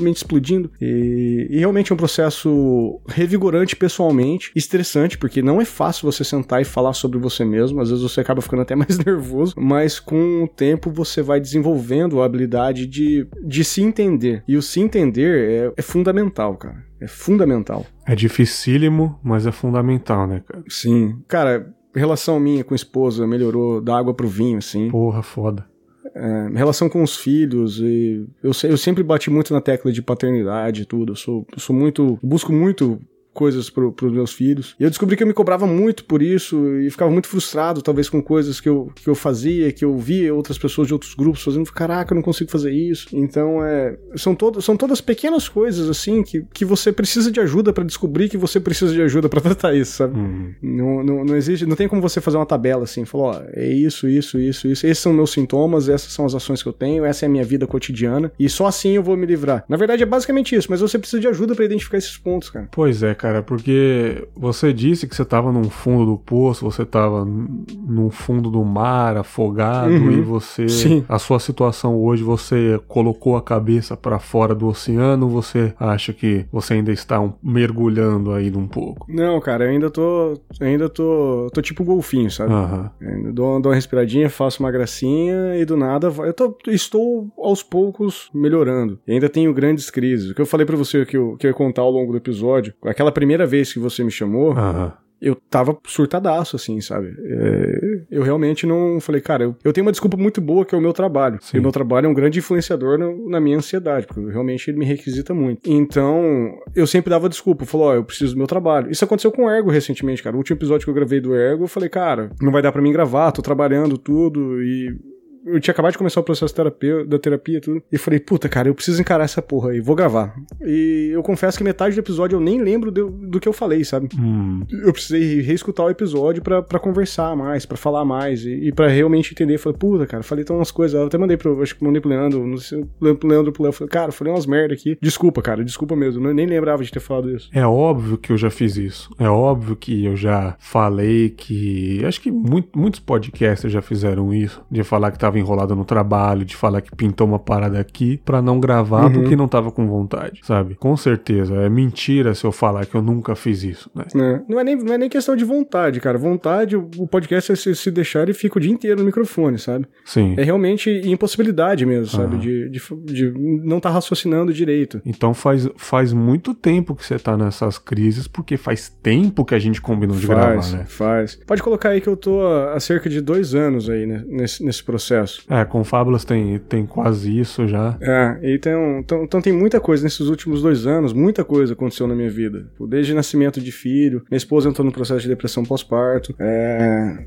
[0.00, 0.70] mente explodindo.
[0.80, 6.60] E, e realmente é um processo revigorante pessoalmente, estressante, porque não é fácil você sentar
[6.60, 7.80] e falar sobre você mesmo.
[7.80, 12.20] Às vezes você acaba ficando até mais nervoso, mas com o tempo você vai desenvolvendo
[12.20, 14.42] a habilidade de, de se entender.
[14.46, 16.84] E o se entender é, é fundamental, cara.
[17.00, 17.84] É fundamental.
[18.06, 20.62] É dificílimo, mas é fundamental, né, cara?
[20.68, 21.18] Sim.
[21.26, 24.90] Cara, relação minha com a esposa melhorou da água pro vinho, assim.
[24.90, 25.66] Porra, foda.
[26.14, 30.82] É, relação com os filhos e eu, eu sempre bati muito na tecla de paternidade
[30.82, 31.12] e tudo.
[31.12, 33.00] Eu sou, eu sou muito, busco muito
[33.32, 34.74] coisas pro, pros meus filhos.
[34.78, 38.08] E eu descobri que eu me cobrava muito por isso e ficava muito frustrado, talvez,
[38.08, 41.42] com coisas que eu, que eu fazia, que eu via outras pessoas de outros grupos
[41.42, 41.70] fazendo.
[41.72, 43.08] Caraca, eu não consigo fazer isso.
[43.12, 47.72] Então, é, são, todo, são todas pequenas coisas, assim, que, que você precisa de ajuda
[47.72, 50.18] para descobrir que você precisa de ajuda para tratar isso, sabe?
[50.18, 50.54] Uhum.
[50.62, 53.66] Não, não, não existe, não tem como você fazer uma tabela assim, falar, ó, é
[53.66, 57.04] isso, isso, isso, isso, esses são meus sintomas, essas são as ações que eu tenho,
[57.04, 59.64] essa é a minha vida cotidiana, e só assim eu vou me livrar.
[59.68, 62.68] Na verdade, é basicamente isso, mas você precisa de ajuda para identificar esses pontos, cara.
[62.70, 67.24] Pois é, cara, porque você disse que você tava no fundo do poço, você tava
[67.24, 70.10] no fundo do mar, afogado, uhum.
[70.10, 70.68] e você.
[70.68, 71.04] Sim.
[71.08, 76.46] A sua situação hoje, você colocou a cabeça para fora do oceano, você acha que
[76.50, 79.06] você ainda está um, mergulhando aí um pouco?
[79.08, 80.36] Não, cara, eu ainda tô.
[80.60, 81.48] Ainda tô.
[81.54, 82.52] tô tipo golfinho, sabe?
[82.52, 83.32] Uhum.
[83.32, 86.08] Dou, dou uma respiradinha, faço uma gracinha e do nada.
[86.08, 88.98] Eu tô, estou aos poucos melhorando.
[89.06, 90.30] E ainda tenho grandes crises.
[90.30, 92.18] O que eu falei para você que eu, que eu ia contar ao longo do
[92.18, 94.90] episódio, aquela primeira vez que você me chamou, uhum
[95.22, 97.14] eu tava surtadaço, assim, sabe?
[97.24, 100.78] É, eu realmente não falei, cara, eu, eu, tenho uma desculpa muito boa que é
[100.78, 101.38] o meu trabalho.
[101.40, 101.58] Sim.
[101.58, 104.78] E o meu trabalho é um grande influenciador no, na minha ansiedade, porque realmente ele
[104.78, 105.60] me requisita muito.
[105.70, 108.90] Então, eu sempre dava desculpa, falou, ó, oh, eu preciso do meu trabalho.
[108.90, 110.34] Isso aconteceu com o Ergo recentemente, cara.
[110.34, 112.82] O último episódio que eu gravei do Ergo, eu falei, cara, não vai dar para
[112.82, 115.11] mim gravar, tô trabalhando tudo e
[115.44, 117.82] eu tinha acabado de começar o processo terapia, da terapia e tudo.
[117.90, 120.34] E falei, puta, cara, eu preciso encarar essa porra aí, vou gravar.
[120.60, 123.84] E eu confesso que metade do episódio eu nem lembro do, do que eu falei,
[123.84, 124.08] sabe?
[124.18, 124.62] Hum.
[124.70, 129.32] Eu precisei reescutar o episódio para conversar mais, para falar mais e, e para realmente
[129.32, 129.58] entender.
[129.58, 130.98] Falei, puta, cara, falei tão umas coisas.
[130.98, 132.84] Eu até mandei pro, acho que mandei pro Leandro, não sei,
[133.18, 133.72] pro Leandro pro Léo.
[133.72, 134.96] Falei, cara, falei umas merda aqui.
[135.00, 136.26] Desculpa, cara, desculpa mesmo.
[136.26, 137.50] Eu nem lembrava de ter falado isso.
[137.52, 139.10] É óbvio que eu já fiz isso.
[139.18, 142.04] É óbvio que eu já falei que.
[142.04, 146.44] Acho que muito, muitos podcasters já fizeram isso, de falar que tava enrolado no trabalho,
[146.44, 149.12] de falar que pintou uma parada aqui para não gravar uhum.
[149.12, 150.74] porque não tava com vontade, sabe?
[150.74, 154.04] Com certeza, é mentira se eu falar que eu nunca fiz isso, né?
[154.14, 154.40] É.
[154.48, 156.18] Não, é nem, não é nem questão de vontade, cara.
[156.18, 159.86] Vontade, o podcast é se, se deixar e fica o dia inteiro no microfone, sabe?
[160.04, 160.34] Sim.
[160.36, 162.38] É realmente impossibilidade mesmo, sabe?
[162.38, 163.30] De, de, de,
[163.64, 165.00] não estar tá raciocinando direito.
[165.04, 169.58] Então faz, faz muito tempo que você tá nessas crises, porque faz tempo que a
[169.58, 170.84] gente combinou de faz, gravar, né?
[170.86, 171.36] Faz.
[171.46, 174.24] Pode colocar aí que eu tô há cerca de dois anos aí, né?
[174.26, 175.21] Nesse, nesse processo.
[175.48, 177.96] É, com Fábulas tem, tem quase isso já.
[178.00, 182.14] É, então, então, então tem muita coisa nesses últimos dois anos, muita coisa aconteceu na
[182.14, 182.66] minha vida.
[182.88, 187.26] Desde nascimento de filho, minha esposa entrou no processo de depressão pós-parto, é,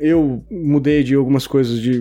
[0.00, 2.00] eu mudei de algumas coisas de,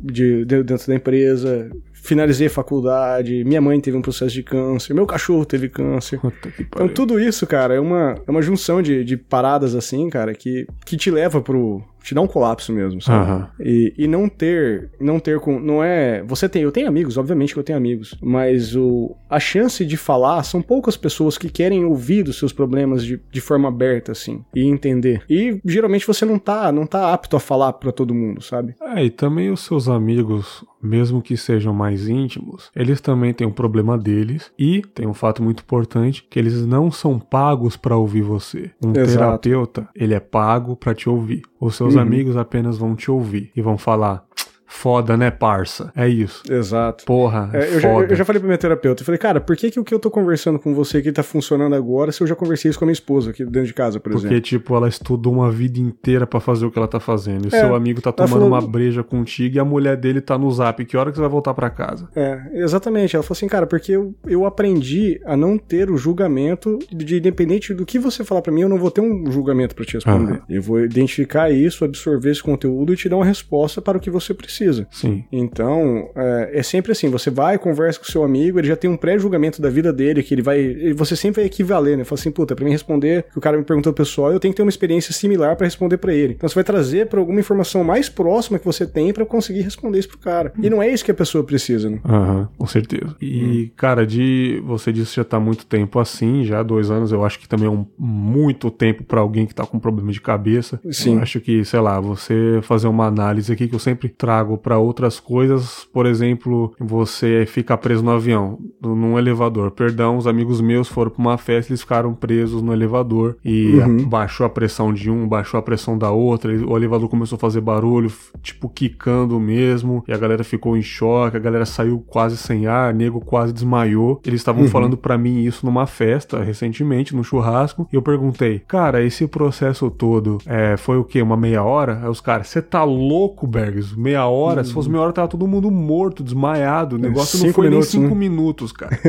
[0.00, 4.94] de, de, dentro da empresa, finalizei a faculdade, minha mãe teve um processo de câncer,
[4.94, 6.18] meu cachorro teve câncer.
[6.58, 10.66] Então tudo isso, cara, é uma, é uma junção de, de paradas assim, cara, que,
[10.84, 13.30] que te leva pro, te dá um colapso mesmo, sabe?
[13.30, 13.46] Uhum.
[13.60, 17.52] E, e não ter, não ter com, não é, você tem, eu tenho amigos, obviamente
[17.52, 21.84] que eu tenho amigos, mas o, a chance de falar são poucas pessoas que querem
[21.84, 25.22] ouvir dos seus problemas de, de forma aberta, assim, e entender.
[25.28, 28.74] E geralmente você não tá, não tá apto a falar para todo mundo, sabe?
[28.80, 33.52] É, e também os seus amigos, mesmo que sejam mais íntimos, eles também têm um
[33.52, 38.22] problema deles e tem um fato muito importante que eles não são pagos para ouvir
[38.22, 38.70] você.
[38.84, 39.18] Um Exato.
[39.18, 41.42] terapeuta, ele é pago para te ouvir.
[41.60, 42.02] Os seus uhum.
[42.02, 44.24] amigos apenas vão te ouvir e vão falar:
[44.68, 45.90] Foda, né, parça?
[45.96, 46.42] É isso.
[46.48, 47.04] Exato.
[47.06, 49.70] Porra, é, eu, já, eu, já, falei pro minha terapeuta, eu falei, cara, por que,
[49.70, 52.36] que o que eu tô conversando com você aqui tá funcionando agora se eu já
[52.36, 54.36] conversei isso com a minha esposa aqui dentro de casa, por Porque, exemplo?
[54.36, 57.46] Porque, tipo, ela estudou uma vida inteira para fazer o que ela tá fazendo.
[57.46, 58.48] E é, seu amigo tá tomando falou...
[58.48, 60.84] uma breja contigo e a mulher dele tá no zap.
[60.84, 62.06] Que hora que você vai voltar para casa?
[62.14, 63.16] É, exatamente.
[63.16, 67.72] Ela falou assim, cara, porque eu, eu aprendi a não ter o julgamento de independente
[67.72, 70.42] do que você falar para mim, eu não vou ter um julgamento para te responder.
[70.48, 74.10] Eu vou identificar isso, absorver esse conteúdo e te dar uma resposta para o que
[74.10, 74.86] você precisa precisa.
[74.90, 75.24] Sim.
[75.30, 78.90] Então, é, é, sempre assim, você vai, conversa com o seu amigo, ele já tem
[78.90, 82.04] um pré-julgamento da vida dele, que ele vai, você sempre vai equivaler, né?
[82.04, 84.56] Fala assim, puta, pra mim responder que o cara me perguntou pessoal, eu tenho que
[84.56, 86.34] ter uma experiência similar para responder para ele.
[86.34, 89.98] Então você vai trazer para alguma informação mais próxima que você tem para conseguir responder
[89.98, 90.52] isso pro cara.
[90.60, 92.00] E não é isso que a pessoa precisa, né?
[92.04, 93.16] Aham, uhum, com certeza.
[93.20, 93.70] E, hum.
[93.76, 97.38] cara, de você disse que já tá muito tempo assim, já dois anos, eu acho
[97.38, 100.80] que também é um muito tempo para alguém que tá com problema de cabeça.
[100.90, 101.16] Sim.
[101.16, 104.56] Eu acho que, sei lá, você fazer uma análise aqui que eu sempre trago trago
[104.56, 109.70] para outras coisas, por exemplo, você fica preso no avião, num elevador.
[109.70, 114.08] Perdão, os amigos meus foram para uma festa, eles ficaram presos no elevador e uhum.
[114.08, 117.60] baixou a pressão de um, baixou a pressão da outra, o elevador começou a fazer
[117.60, 118.10] barulho,
[118.42, 122.94] tipo quicando mesmo, e a galera ficou em choque, a galera saiu quase sem ar,
[122.94, 124.20] nego quase desmaiou.
[124.24, 124.68] Eles estavam uhum.
[124.68, 129.90] falando para mim isso numa festa recentemente, no churrasco, e eu perguntei, cara, esse processo
[129.90, 131.20] todo é, foi o que?
[131.20, 132.00] Uma meia hora?
[132.02, 133.98] Aí os caras, você tá louco, Bergs?
[133.98, 134.60] Meia hora hora.
[134.60, 134.64] Hum.
[134.64, 136.96] Se fosse meia hora, tava todo mundo morto, desmaiado.
[136.96, 138.20] O negócio cinco não foi minutos, nem cinco né?
[138.20, 138.98] minutos, cara.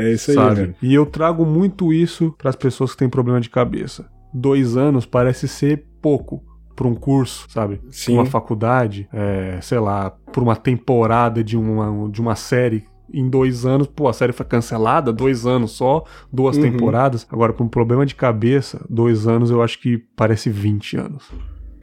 [0.00, 0.74] É isso aí, velho.
[0.80, 4.08] E eu trago muito isso para as pessoas que têm problema de cabeça.
[4.32, 6.40] Dois anos parece ser pouco
[6.76, 7.80] para um curso, sabe?
[7.90, 8.14] Sim.
[8.14, 12.84] Uma faculdade, é, sei lá, por uma temporada de uma, de uma série.
[13.12, 16.62] Em dois anos, pô, a série foi cancelada, dois anos só, duas Uhum.
[16.62, 17.26] temporadas.
[17.32, 21.24] Agora, para um problema de cabeça, dois anos eu acho que parece 20 anos.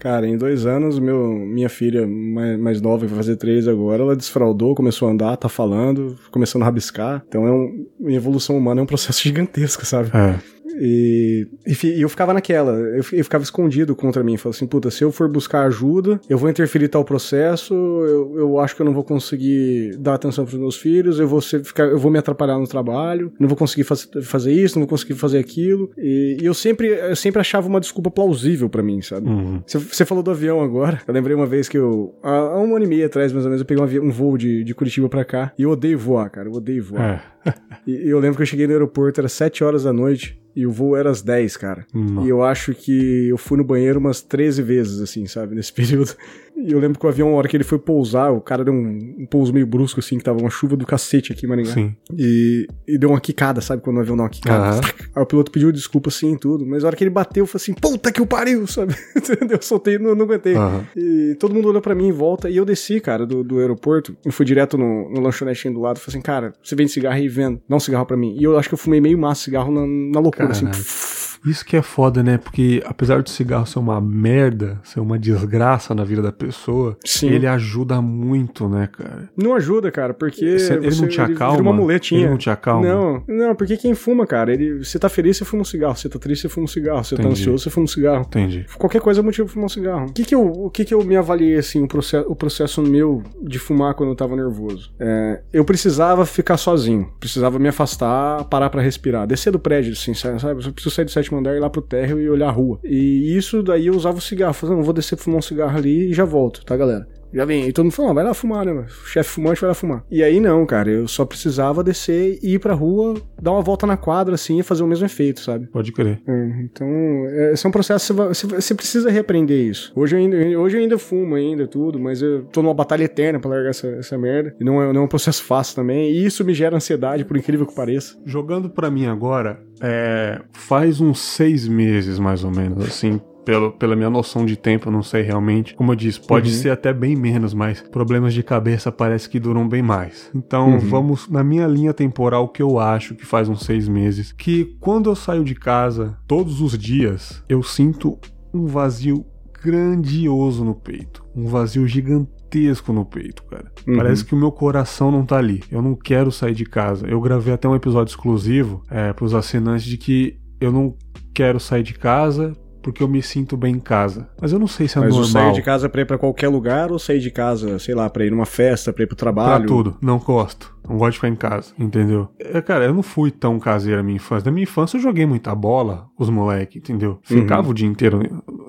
[0.05, 4.15] Cara, em dois anos, meu, minha filha mais, mais nova, vai fazer três agora, ela
[4.15, 7.23] desfraudou, começou a andar, tá falando, começando a rabiscar.
[7.27, 10.11] Então é um, evolução humana é um processo gigantesco, sabe?
[10.13, 10.54] É.
[10.79, 14.35] E, e fi- e eu ficava naquela, eu, eu ficava escondido contra mim.
[14.37, 18.59] Falava assim, puta, se eu for buscar ajuda, eu vou interferir tal processo, eu, eu
[18.59, 21.83] acho que eu não vou conseguir dar atenção pros meus filhos, eu vou, ser, ficar,
[21.85, 25.13] eu vou me atrapalhar no trabalho, não vou conseguir faz- fazer isso, não vou conseguir
[25.15, 25.91] fazer aquilo.
[25.97, 29.29] E, e eu, sempre, eu sempre achava uma desculpa plausível pra mim, sabe?
[29.29, 29.61] Uhum.
[29.65, 31.01] Você- Você falou do avião agora.
[31.07, 32.15] Eu lembrei uma vez que eu.
[32.23, 34.37] Há um ano e meio atrás, mais ou menos, eu peguei um, avi- um voo
[34.37, 35.53] de, de Curitiba pra cá.
[35.57, 36.47] E eu odeio voar, cara.
[36.49, 37.23] Eu odeio voar.
[37.45, 37.53] É.
[37.85, 40.39] E, e eu lembro que eu cheguei no aeroporto, era 7 horas da noite.
[40.55, 41.85] E o voo era às 10, cara.
[41.93, 42.25] Não.
[42.25, 45.53] E eu acho que eu fui no banheiro umas 13 vezes, assim, sabe?
[45.55, 46.15] Nesse período.
[46.57, 48.73] E eu lembro que o avião, a hora que ele foi pousar, o cara deu
[48.73, 51.73] um, um pouso meio brusco, assim, que tava uma chuva do cacete aqui em Maringá.
[51.73, 51.95] Sim.
[52.17, 53.81] E, e deu uma quicada, sabe?
[53.81, 54.69] Quando o avião dá uma quicada.
[54.69, 54.81] Aham.
[55.15, 56.65] Aí o piloto pediu desculpa, assim, e tudo.
[56.65, 58.95] Mas a hora que ele bateu, eu falei assim, puta que o pariu, sabe?
[59.49, 60.55] Eu soltei, não, não aguentei.
[60.55, 60.85] Aham.
[60.95, 62.49] E todo mundo olhou pra mim em volta.
[62.49, 64.15] E eu desci, cara, do, do aeroporto.
[64.25, 65.99] E fui direto no, no lanchonete do lado.
[65.99, 67.61] Falei assim, cara, você vende cigarro aí, vendo.
[67.67, 68.35] Dá um cigarro pra mim.
[68.39, 70.65] E eu acho que eu fumei meio maço de cigarro na, na loucura, assim.
[70.65, 71.24] Caraca.
[71.45, 72.37] Isso que é foda, né?
[72.37, 77.29] Porque apesar do cigarro ser uma merda, ser uma desgraça na vida da pessoa, Sim.
[77.29, 79.29] ele ajuda muito, né, cara?
[79.37, 80.57] Não ajuda, cara, porque.
[80.59, 81.57] Cê- ele você- não te acalma?
[81.57, 82.21] Vira uma muletinha.
[82.21, 82.85] Ele não te acalma?
[82.87, 85.95] Não, não, porque quem fuma, cara, ele, você tá feliz, você fuma um cigarro.
[85.95, 87.03] Você tá triste, você fuma um cigarro.
[87.03, 87.41] Você tá Entendi.
[87.41, 88.21] ansioso, você fuma um cigarro.
[88.25, 88.65] Entendi.
[88.77, 90.05] Qualquer coisa é motivo pra fumar um cigarro.
[90.09, 92.81] O que que eu, o que que eu me avaliei, assim, o processo, o processo
[92.81, 94.93] meu de fumar quando eu tava nervoso?
[94.99, 97.09] É, eu precisava ficar sozinho.
[97.19, 99.27] Precisava me afastar, parar pra respirar.
[99.27, 100.37] Descer do prédio, assim, sabe?
[100.43, 102.79] Eu preciso sair do sétimo andar, ir lá pro térreo e olhar a rua.
[102.83, 104.53] E isso daí eu usava o cigarro.
[104.53, 107.07] Falando, não, vou descer fumar um cigarro ali e já volto, tá, galera?
[107.35, 107.67] Já vem.
[107.67, 108.71] E todo mundo falou, ah, vai lá fumar, né?
[108.71, 108.87] mano?
[108.87, 110.05] Chefe fumante vai lá fumar.
[110.09, 113.85] E aí não, cara, eu só precisava descer e ir pra rua, dar uma volta
[113.85, 115.67] na quadra, assim, e fazer o mesmo efeito, sabe?
[115.67, 116.21] Pode crer.
[116.25, 119.91] É, Então, é, esse é um processo, você, você, precisa reaprender isso.
[119.95, 123.37] Hoje eu, ainda, hoje eu ainda fumo, ainda tudo, mas eu tô numa batalha eterna
[123.37, 124.55] pra largar essa, essa merda.
[124.57, 126.11] E não é, não é um processo fácil também.
[126.11, 128.17] E isso me gera ansiedade, por incrível que pareça.
[128.25, 133.19] Jogando pra mim agora, é, faz uns seis meses mais ou menos, assim.
[133.45, 135.75] Pelo, pela minha noção de tempo, eu não sei realmente.
[135.75, 136.55] Como eu disse, pode Uhum.
[136.57, 140.31] ser até bem menos, mas problemas de cabeça parece que duram bem mais.
[140.33, 140.79] Então, Uhum.
[140.79, 144.31] vamos na minha linha temporal que eu acho que faz uns seis meses.
[144.31, 148.17] Que quando eu saio de casa, todos os dias, eu sinto
[148.53, 149.23] um vazio
[149.63, 151.23] grandioso no peito.
[151.35, 153.71] Um vazio gigantesco no peito, cara.
[153.87, 153.97] Uhum.
[153.97, 155.61] Parece que o meu coração não tá ali.
[155.71, 157.05] Eu não quero sair de casa.
[157.07, 160.95] Eu gravei até um episódio exclusivo é, pros assinantes de que eu não
[161.33, 162.53] quero sair de casa
[162.85, 164.29] porque eu me sinto bem em casa.
[164.39, 165.27] Mas eu não sei se é mas normal.
[165.31, 168.23] sair de casa pra ir pra qualquer lugar ou sair de casa, sei lá, pra
[168.23, 169.65] ir numa festa, pra ir pro Pra trabalho?
[169.65, 169.97] tudo.
[169.99, 170.71] Não gosto.
[170.87, 172.29] Não gosto de ficar em casa, entendeu?
[172.39, 174.45] É, cara, eu não fui tão caseiro na minha infância.
[174.45, 177.17] Na minha infância eu joguei muita bola, os moleques, entendeu?
[177.23, 178.19] Ficava o dia inteiro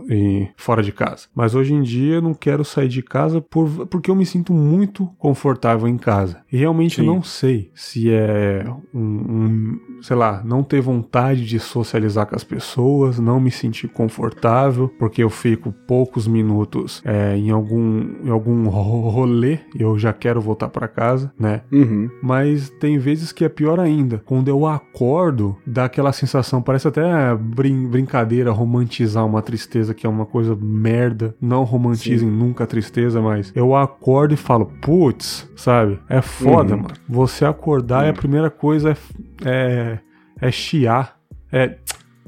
[0.08, 1.26] e fora de casa.
[1.34, 4.52] Mas hoje em dia eu não quero sair de casa por, porque eu me sinto
[4.52, 6.38] muito confortável em casa.
[6.52, 7.10] E realmente eu Sim.
[7.10, 8.64] não sei se é
[8.94, 13.88] um, um, sei lá, não ter vontade de socializar com as pessoas, não me sentir
[13.88, 19.98] confortável, porque eu fico poucos minutos é, em algum em algum ro- rolê e eu
[19.98, 21.62] já quero voltar pra casa, né?
[21.72, 22.08] Uhum.
[22.22, 24.22] Mas tem vezes que é pior ainda.
[24.24, 27.02] Quando eu acordo, dá aquela sensação, parece até
[27.34, 31.35] brin brincadeira romantizar uma tristeza que é uma coisa merda.
[31.40, 35.98] Não romantizem nunca a tristeza, mas eu acordo e falo, putz, sabe?
[36.09, 36.82] É foda, Uhum.
[36.82, 36.94] mano.
[37.09, 38.96] Você acordar e a primeira coisa é,
[39.44, 39.98] é,
[40.48, 41.16] é chiar.
[41.50, 41.76] É.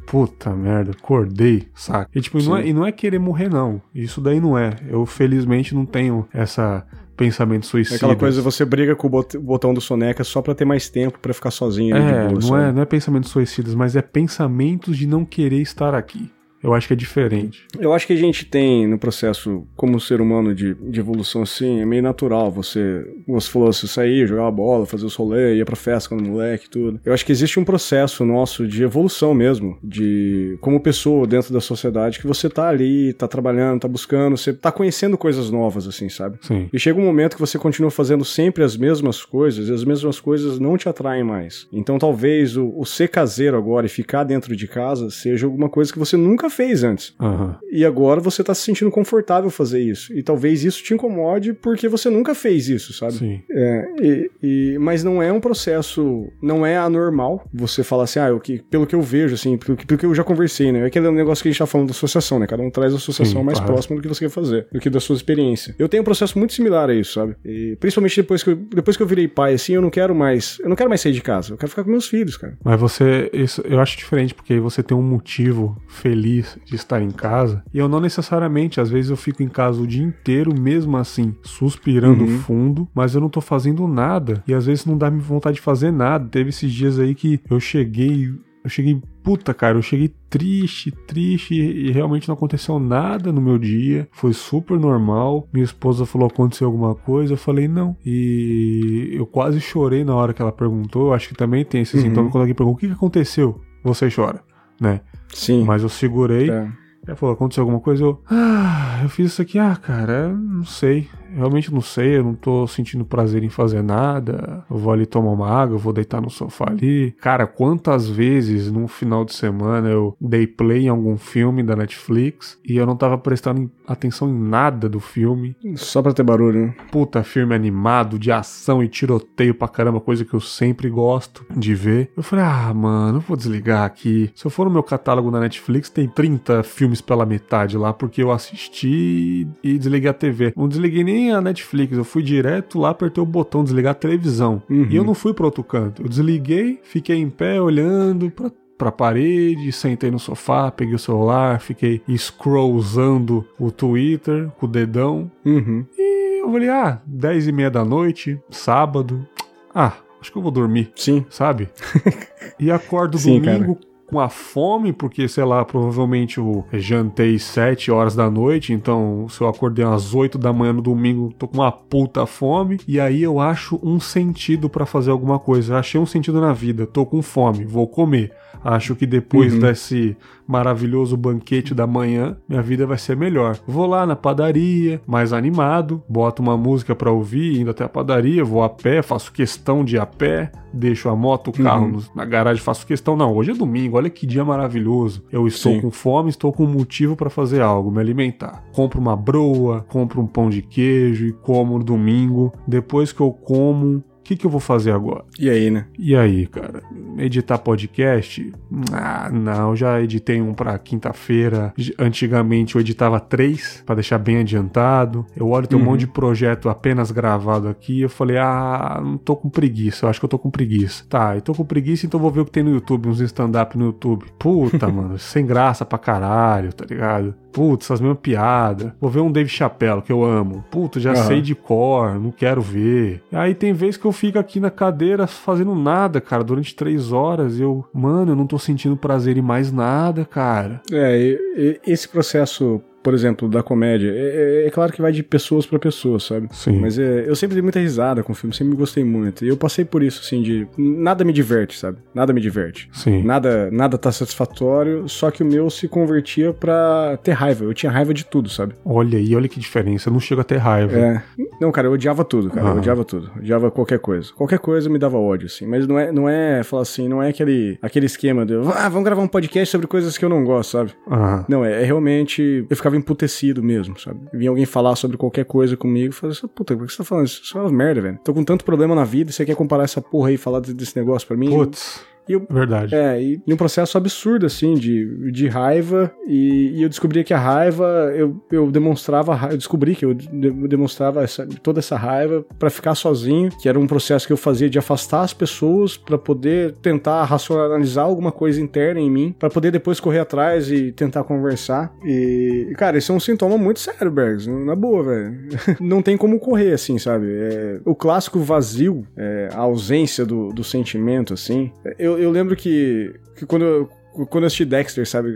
[0.07, 2.09] Puta merda, acordei, saca?
[2.15, 2.69] E tipo, não é, Sim.
[2.71, 3.83] e não é querer morrer, não.
[3.95, 4.71] Isso daí não é.
[4.89, 7.97] Eu felizmente não tenho essa pensamento É suicida.
[7.97, 10.89] aquela coisa, você briga com o bot- o botão do soneca só pra ter mais
[10.89, 12.63] tempo pra ficar sozinho É, de boa, não sabe?
[12.63, 16.31] é, não é pensamentos suicidas, mas é pensamentos de não querer estar aqui.
[16.63, 17.65] Eu acho que é diferente.
[17.79, 21.81] Eu acho que a gente tem no processo, como ser humano de, de evolução assim,
[21.81, 22.51] é meio natural.
[22.51, 26.67] Você, você falou, você sair, jogar bola, fazer os rolês, ia pra festa quando moleque
[26.67, 27.01] e tudo.
[27.05, 31.61] Eu acho que existe um processo nosso de evolução mesmo, de como pessoa dentro da
[31.61, 36.09] sociedade, que você tá ali, tá trabalhando, tá buscando, você tá conhecendo coisas novas, assim,
[36.09, 36.39] sabe?
[36.43, 36.69] Sim.
[36.73, 40.21] E chega um momento que você continua fazendo sempre as mesmas coisas e as mesmas
[40.21, 41.67] coisas não te atraem mais.
[41.73, 45.93] Então talvez o, o ser caseiro agora e ficar dentro de casa seja alguma coisa
[45.93, 47.15] que você nunca nunca fez antes.
[47.21, 47.57] Aham.
[47.71, 50.13] E agora você tá se sentindo confortável fazer isso.
[50.13, 53.13] E talvez isso te incomode porque você nunca fez isso, sabe?
[53.15, 53.43] Sim.
[53.51, 58.33] É, e, e- mas não é um processo, não é anormal você falar assim, ah,
[58.35, 60.81] o que, pelo que eu vejo, assim, pelo que, pelo que eu já conversei, né?
[60.81, 62.47] É aquele negócio que a gente tá falando da associação, né?
[62.47, 63.73] Cada um traz a associação Sim, mais claro.
[63.75, 65.75] próxima do que você quer fazer, do que da sua experiência.
[65.79, 67.37] Eu tenho um processo muito similar a isso, sabe?
[67.45, 70.59] E principalmente depois que, eu, depois que eu virei pai, assim, eu não quero mais,
[70.61, 72.57] eu não quero mais sair de casa, eu quero ficar com meus filhos, cara.
[72.65, 77.01] Mas você, isso eu acho diferente, porque aí você tem um motivo feliz de estar
[77.03, 77.63] em casa.
[77.73, 81.35] E eu não necessariamente, às vezes eu fico em casa o dia inteiro, mesmo assim,
[81.43, 82.39] suspirando Uhum.
[82.39, 84.43] fundo, mas eu não tô fazendo nada.
[84.47, 86.29] E às vezes não dá vontade de fazer nada.
[86.29, 88.29] Teve esses dias aí que eu cheguei.
[88.65, 93.57] Eu cheguei, puta, cara, eu cheguei triste, triste e realmente não aconteceu nada no meu
[93.57, 94.09] dia.
[94.13, 95.49] Foi super normal.
[95.53, 97.33] Minha esposa falou: aconteceu alguma coisa?
[97.35, 97.97] Eu falei: não.
[98.05, 101.07] E eu quase chorei na hora que ela perguntou.
[101.09, 102.03] Eu acho que também tem esse Uhum.
[102.03, 103.61] sintoma quando alguém pergunta: o que aconteceu?
[103.85, 104.43] Você chora,
[104.81, 105.01] né?
[105.33, 105.65] Sim.
[105.65, 106.51] Mas eu segurei.
[106.51, 106.69] É.
[107.07, 108.05] Ela falou, aconteceu alguma coisa?
[108.05, 111.09] Eu, ah, eu fiz isso aqui, ah, cara, não sei.
[111.35, 114.65] Realmente não sei, eu não tô sentindo prazer em fazer nada.
[114.71, 117.13] Eu vou ali tomar uma água, eu vou deitar no sofá ali.
[117.21, 122.59] Cara, quantas vezes num final de semana eu dei play em algum filme da Netflix
[122.65, 125.57] e eu não tava prestando atenção em nada do filme.
[125.77, 126.75] Só pra ter barulho, né?
[126.91, 131.75] Puta, filme animado, de ação e tiroteio pra caramba, coisa que eu sempre gosto de
[131.75, 132.11] ver.
[132.17, 134.31] Eu falei, ah, mano, eu vou desligar aqui.
[134.35, 138.23] Se eu for no meu catálogo na Netflix, tem 30 filmes pela metade lá, porque
[138.23, 140.53] eu assisti e desliguei a TV.
[140.57, 144.63] Não desliguei nem a Netflix, eu fui direto lá, apertei o botão desligar a televisão.
[144.71, 144.87] Uhum.
[144.89, 146.03] E eu não fui pro outro canto.
[146.03, 151.61] Eu desliguei, fiquei em pé olhando pra pra parede, sentei no sofá, peguei o celular,
[151.61, 155.29] fiquei scrollzando o Twitter com o dedão.
[155.45, 155.85] Uhum.
[155.99, 159.27] E eu falei, ah, 10 e meia da noite, sábado.
[159.75, 161.27] Ah, acho que eu vou dormir, Sim.
[161.29, 161.69] sabe?
[162.59, 168.15] e acordo Sim, domingo com a fome, porque, sei lá, provavelmente eu jantei 7 horas
[168.15, 171.71] da noite, então se eu acordei às 8 da manhã no domingo, tô com uma
[171.71, 175.77] puta fome, e aí eu acho um sentido pra fazer alguma coisa.
[175.79, 178.33] Achei um sentido na vida, tô com fome, vou comer.
[178.65, 179.61] Acho que depois Uhum.
[179.61, 180.17] desse
[180.47, 183.57] maravilhoso banquete da manhã, minha vida vai ser melhor.
[183.67, 188.43] Vou lá na padaria, mais animado, boto uma música pra ouvir, indo até a padaria,
[188.45, 192.01] vou a pé, faço questão de ir a pé, deixo a moto, o carro Uhum.
[192.15, 193.17] na garagem, faço questão.
[193.17, 195.23] Não, hoje é domingo, olha que dia maravilhoso.
[195.33, 195.81] Eu estou Sim.
[195.81, 198.65] com fome, estou com motivo pra fazer algo, me alimentar.
[198.73, 202.53] Compro uma broa, compro um pão de queijo e como no domingo.
[202.67, 205.25] Depois que eu como, que, que eu vou fazer agora?
[205.39, 205.87] E aí, né?
[205.99, 206.83] E aí, cara?
[207.17, 208.53] Editar podcast?
[208.93, 211.73] Ah, não, já editei um pra quinta-feira.
[211.99, 215.25] Antigamente eu editava três pra deixar bem adiantado.
[215.37, 215.91] Eu olho tem um Uhum.
[215.93, 218.01] monte de projeto apenas gravado aqui.
[218.03, 220.05] Eu falei, ah, não tô com preguiça.
[220.07, 221.05] Eu acho que eu tô com preguiça.
[221.09, 223.79] Tá, eu tô com preguiça, então vou ver o que tem no YouTube, uns stand-up
[223.79, 224.27] no YouTube.
[224.39, 227.35] Puta, mano, sem graça pra caralho, tá ligado?
[227.53, 228.93] Putz, essas mesmas piadas.
[229.01, 230.65] Vou ver um Dave Chappelle, que eu amo.
[230.71, 231.27] Puta, já Aham.
[231.27, 233.23] sei de cor, não quero ver.
[233.33, 237.59] Aí tem vez que eu fico aqui na cadeira fazendo nada, cara, durante três horas.
[237.59, 240.81] E eu, mano, eu não tô sentindo prazer em mais nada, cara.
[240.93, 245.65] É, esse processo, por exemplo, da comédia, é, é- é claro que vai de pessoas
[245.65, 246.47] pra pessoas, sabe?
[246.53, 246.79] Sim.
[246.79, 249.47] Mas é, eu sempre dei muita risada com o filme, sempre gostei muito.
[249.47, 250.67] E eu passei por isso, assim, de.
[250.77, 251.97] Nada me diverte, sabe?
[252.15, 252.87] Nada me diverte.
[252.93, 253.23] Sim.
[253.23, 257.65] Nada, nada tá satisfatório, só que o meu se convertia pra ter raiva.
[257.65, 258.75] Eu tinha raiva de tudo, sabe?
[258.85, 260.11] Olha aí, olha que diferença.
[260.11, 260.99] Eu não chego a ter raiva.
[260.99, 261.23] É.
[261.59, 262.61] Não, cara, eu odiava tudo, cara.
[262.67, 262.79] Eu Aham.
[262.81, 263.31] odiava tudo.
[263.37, 264.31] Eu odiava qualquer coisa.
[264.35, 265.67] Qualquer coisa me dava ódio, assim.
[265.67, 269.05] Mas não é, não é, falar assim, não é aquele, aquele esquema de, ah, vamos
[269.05, 270.91] gravar um podcast sobre coisas que eu não gosto, sabe?
[271.11, 271.47] Aham.
[271.49, 272.67] Não, é, é realmente.
[272.69, 274.21] Eu ficava emputecido mesmo, sabe?
[274.33, 277.27] Vinha alguém falar sobre qualquer coisa comigo falava assim, puta, por que você tá falando
[277.27, 277.43] isso?
[277.43, 278.19] Isso é uma merda, velho.
[278.25, 280.97] Tô com tanto problema na vida você quer comparar essa porra aí e falar desse
[280.97, 281.51] negócio pra mim?
[281.51, 282.95] Putz, E eu, verdade.
[282.95, 287.33] é, e, e um processo absurdo, assim, de, de raiva, e, e eu descobri que
[287.35, 290.29] a raiva, eu, eu demonstrava, ra- eu descobri que eu de-
[290.69, 294.69] demonstrava essa- toda essa raiva pra ficar sozinho, que era um processo que eu fazia
[294.69, 299.71] de afastar as pessoas pra poder tentar racionalizar alguma coisa interna em mim, pra poder
[299.71, 301.93] depois correr atrás e tentar conversar.
[302.05, 305.39] E, cara, isso é um sintoma muito sério, Bergs, na boa, velho.
[305.81, 307.27] Não tem como correr, assim, sabe?
[307.31, 311.71] É, o clássico vazio, é, a ausência do, do sentimento, assim.
[311.99, 313.89] Eu, eu lembro que, que quando eu.
[314.31, 315.31] Quando eu assisti Dexter, sabe?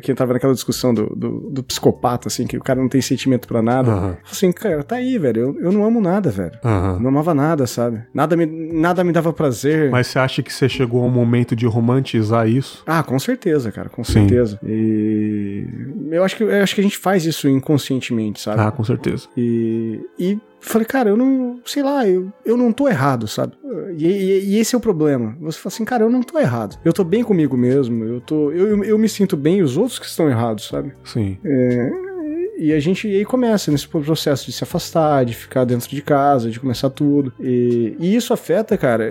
[0.00, 3.48] Que tava naquela discussão do, do, do psicopata, assim, que o cara não tem sentimento
[3.48, 3.90] pra nada.
[3.90, 4.16] Aham.
[4.30, 5.40] Assim, cara, tá aí, velho.
[5.40, 6.52] Eu, eu não amo nada, velho.
[6.64, 7.00] Aham.
[7.00, 8.00] Não amava nada, sabe?
[8.14, 9.90] Nada me, nada me dava prazer.
[9.90, 12.84] Mas você acha que você chegou ao momento de romantizar isso?
[12.86, 14.12] Ah, com certeza, cara, com Sim.
[14.12, 14.60] certeza.
[14.62, 15.66] E
[16.12, 18.60] eu acho que eu acho que a gente faz isso inconscientemente, sabe?
[18.60, 19.26] Ah, com certeza.
[19.36, 23.54] E, e falei, cara, eu não, sei lá, eu, eu não tô errado, sabe?
[23.96, 25.36] E, e, e, esse é o problema.
[25.40, 26.78] Você fala assim, cara, eu não tô errado.
[26.84, 30.06] Eu tô bem comigo mesmo, eu tô, eu, eu, me sinto bem os outros que
[30.06, 30.92] estão errados, sabe?
[31.04, 31.38] Sim.
[31.44, 31.90] É,
[32.58, 36.50] e a gente aí começa nesse processo de se afastar, de ficar dentro de casa,
[36.50, 37.32] de começar tudo.
[37.38, 39.04] E, e isso afeta, cara.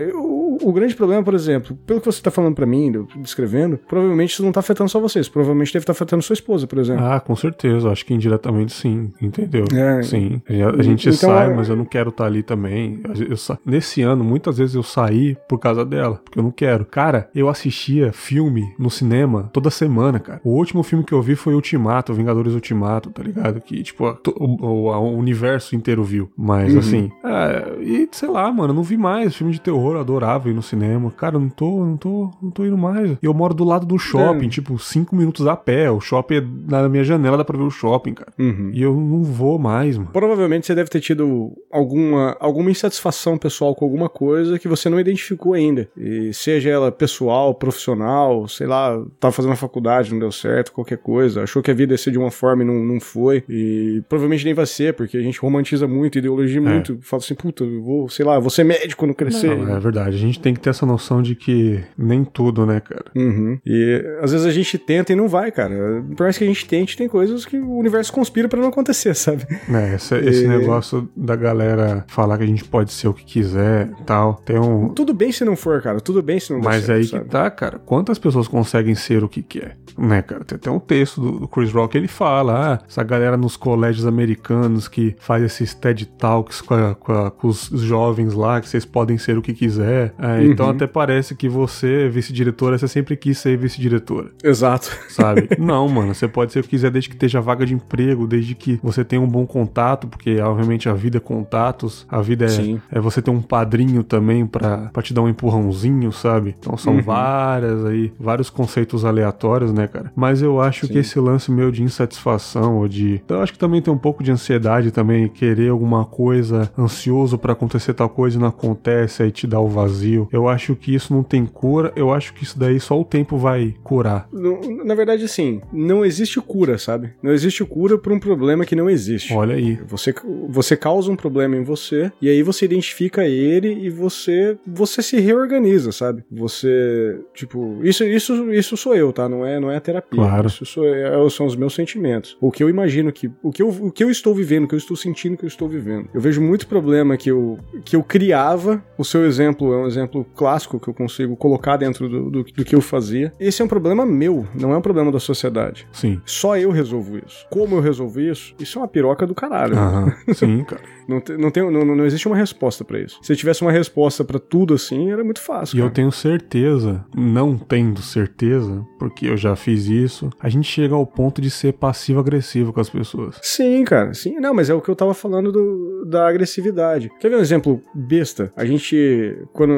[0.61, 4.31] O, o, grande problema, por exemplo, pelo que você tá falando para mim, descrevendo, provavelmente
[4.31, 5.27] isso não tá afetando só vocês.
[5.27, 7.05] Provavelmente deve estar tá afetando sua esposa, por exemplo.
[7.05, 7.89] Ah, com certeza.
[7.89, 9.11] Acho que indiretamente sim.
[9.21, 9.65] Entendeu?
[9.73, 10.41] É, sim.
[10.77, 11.53] A, gente então, sai, é...
[11.53, 13.01] mas eu não quero estar tá ali também.
[13.03, 16.85] Eu, eu, nesse ano, muitas vezes eu saí por causa dela, porque eu não quero.
[16.85, 20.41] Cara, eu assistia filme no cinema toda semana, cara.
[20.43, 23.61] O último filme que eu vi foi Ultimato, Vingadores Ultimato, tá ligado?
[23.61, 26.29] Que, tipo, o, o, o universo inteiro viu.
[26.35, 26.79] Mas, uhum.
[26.79, 29.35] assim, é, e sei lá, mano, não vi mais.
[29.35, 31.11] Filme de terror, eu adorava ir no cinema.
[31.11, 33.11] Cara, não tô, não tô, não tô indo mais.
[33.11, 34.49] E eu moro do lado do shopping, é.
[34.49, 35.91] tipo, cinco minutos a pé.
[35.91, 38.31] O shopping é na minha janela, dá pra ver o shopping, cara.
[38.37, 38.71] Uhum.
[38.73, 40.09] E eu não vou mais, mano.
[40.11, 44.99] Provavelmente você deve ter tido alguma, alguma insatisfação pessoal com alguma coisa que você não
[44.99, 45.87] identificou ainda.
[45.97, 50.97] E seja ela pessoal, profissional, sei lá, tava fazendo a faculdade, não deu certo, qualquer
[50.97, 51.43] coisa.
[51.43, 53.43] Achou que a vida ia ser de uma forma e não, não foi foi.
[53.49, 56.61] E provavelmente nem vai ser, porque a gente romantiza muito, ideologia é.
[56.61, 56.99] muito.
[57.01, 59.55] Fala assim, puta, eu vou, sei lá, vou ser médico quando crescer.
[59.55, 60.15] Não, é verdade.
[60.15, 63.05] A gente tem que ter essa noção de que nem tudo, né, cara?
[63.15, 63.59] Uhum.
[63.65, 66.03] E às vezes a gente tenta e não vai, cara.
[66.15, 69.13] Por mais que a gente tente, tem coisas que o universo conspira para não acontecer,
[69.15, 69.45] sabe?
[69.69, 70.27] É, esse, e...
[70.27, 74.35] esse, negócio da galera falar que a gente pode ser o que quiser tal.
[74.45, 74.89] Tem um.
[74.89, 75.99] Tudo bem se não for, cara.
[75.99, 77.23] Tudo bem se não Mas certo, aí sabe?
[77.23, 77.79] que tá, cara.
[77.79, 79.77] Quantas pessoas conseguem ser o que quer?
[79.97, 80.43] Né, cara?
[80.43, 84.05] Tem até um texto do, do Chris Rock ele fala: ah, essa galera nos colégios
[84.05, 88.69] americanos que faz esses TED Talks com, a, com, a, com, os jovens lá, que
[88.69, 90.13] vocês podem ser o que quiser.
[90.35, 90.51] É, uhum.
[90.51, 94.29] Então até parece que você, vice-diretora, você sempre quis ser vice-diretora.
[94.43, 94.89] Exato.
[95.09, 95.49] Sabe?
[95.57, 98.55] Não, mano, você pode ser o que quiser desde que esteja vaga de emprego, desde
[98.55, 102.97] que você tenha um bom contato, porque obviamente a vida é contatos, a vida é,
[102.97, 106.55] é você ter um padrinho também para te dar um empurrãozinho, sabe?
[106.57, 107.01] Então são uhum.
[107.01, 110.11] várias aí, vários conceitos aleatórios, né, cara?
[110.15, 110.93] Mas eu acho Sim.
[110.93, 113.21] que esse lance meu de insatisfação ou de.
[113.25, 117.37] Então, eu acho que também tem um pouco de ansiedade também, querer alguma coisa, ansioso
[117.37, 120.06] para acontecer tal coisa e não acontece, aí te dá o vazio.
[120.31, 123.37] Eu acho que isso não tem cura, eu acho que isso daí só o tempo
[123.37, 124.27] vai curar.
[124.31, 127.13] Na verdade, assim, não existe cura, sabe?
[127.21, 129.33] Não existe cura para um problema que não existe.
[129.33, 129.79] Olha aí.
[129.87, 130.13] Você,
[130.49, 135.19] você causa um problema em você, e aí você identifica ele e você você se
[135.19, 136.23] reorganiza, sabe?
[136.31, 139.27] Você, tipo, isso, isso, isso sou eu, tá?
[139.27, 140.19] Não é, não é a terapia.
[140.19, 140.47] Claro.
[140.47, 142.37] Isso sou, é, são os meus sentimentos.
[142.39, 143.29] O que eu imagino que.
[143.41, 145.47] O que eu, o que eu estou vivendo, o que eu estou sentindo que eu
[145.47, 146.09] estou vivendo.
[146.13, 148.83] Eu vejo muito problema que eu, que eu criava.
[148.97, 149.96] O seu exemplo é um exemplo
[150.35, 153.31] clássico que eu consigo colocar dentro do, do, do que eu fazia.
[153.39, 155.87] Esse é um problema meu, não é um problema da sociedade.
[155.91, 156.21] Sim.
[156.25, 157.45] Só eu resolvo isso.
[157.49, 158.53] Como eu resolvo isso?
[158.59, 159.77] Isso é uma piroca do caralho.
[159.77, 160.13] Aham.
[160.33, 160.96] Sim, cara.
[161.07, 163.19] Não, te, não, tem, não, não existe uma resposta para isso.
[163.21, 165.75] Se eu tivesse uma resposta para tudo assim, era muito fácil.
[165.75, 165.89] E cara.
[165.89, 171.05] eu tenho certeza, não tendo certeza, porque eu já fiz isso, a gente chega ao
[171.05, 173.39] ponto de ser passivo-agressivo com as pessoas.
[173.41, 174.39] Sim, cara, sim.
[174.39, 177.09] Não, mas é o que eu tava falando do, da agressividade.
[177.19, 178.51] Quer ver um exemplo besta?
[178.55, 179.73] A gente, quando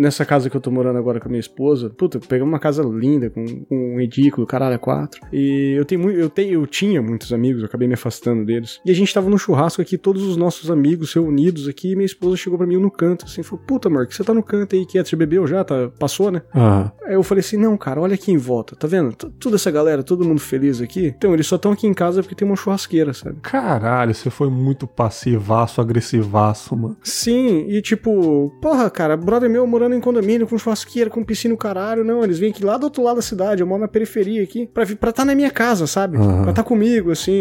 [0.00, 2.82] nessa casa que eu tô morando agora com a minha esposa, puta, pegamos uma casa
[2.82, 5.20] linda, com, com um edículo, caralho, é quatro.
[5.32, 8.80] E eu tenho eu tenho, eu tinha muitos amigos, eu acabei me afastando deles.
[8.84, 12.06] E a gente tava no churrasco aqui, todos os nossos amigos reunidos aqui, e minha
[12.06, 14.74] esposa chegou pra mim no canto, assim, falou, puta, amor, que você tá no canto
[14.74, 16.42] aí, quieto, você bebeu já, tá, passou, né?
[16.54, 16.90] Uhum.
[17.04, 19.12] Aí eu falei assim, não, cara, olha aqui em volta, tá vendo?
[19.12, 21.14] T toda essa galera, todo mundo feliz aqui.
[21.16, 23.40] Então, eles só estão aqui em casa porque tem uma churrasqueira, sabe?
[23.42, 26.96] Caralho, você foi muito passivaço, agressivaço, mano.
[27.02, 31.56] Sim, e tipo, porra, cara, brother meu morando em condomínio com churrasqueira, com piscina o
[31.56, 32.22] caralho, não.
[32.24, 34.84] Eles vêm aqui lá do outro lado da cidade, eu moro na periferia aqui, pra
[34.84, 36.16] estar tá na minha casa, sabe?
[36.16, 36.42] Uhum.
[36.42, 37.32] Pra estar tá comigo, assim.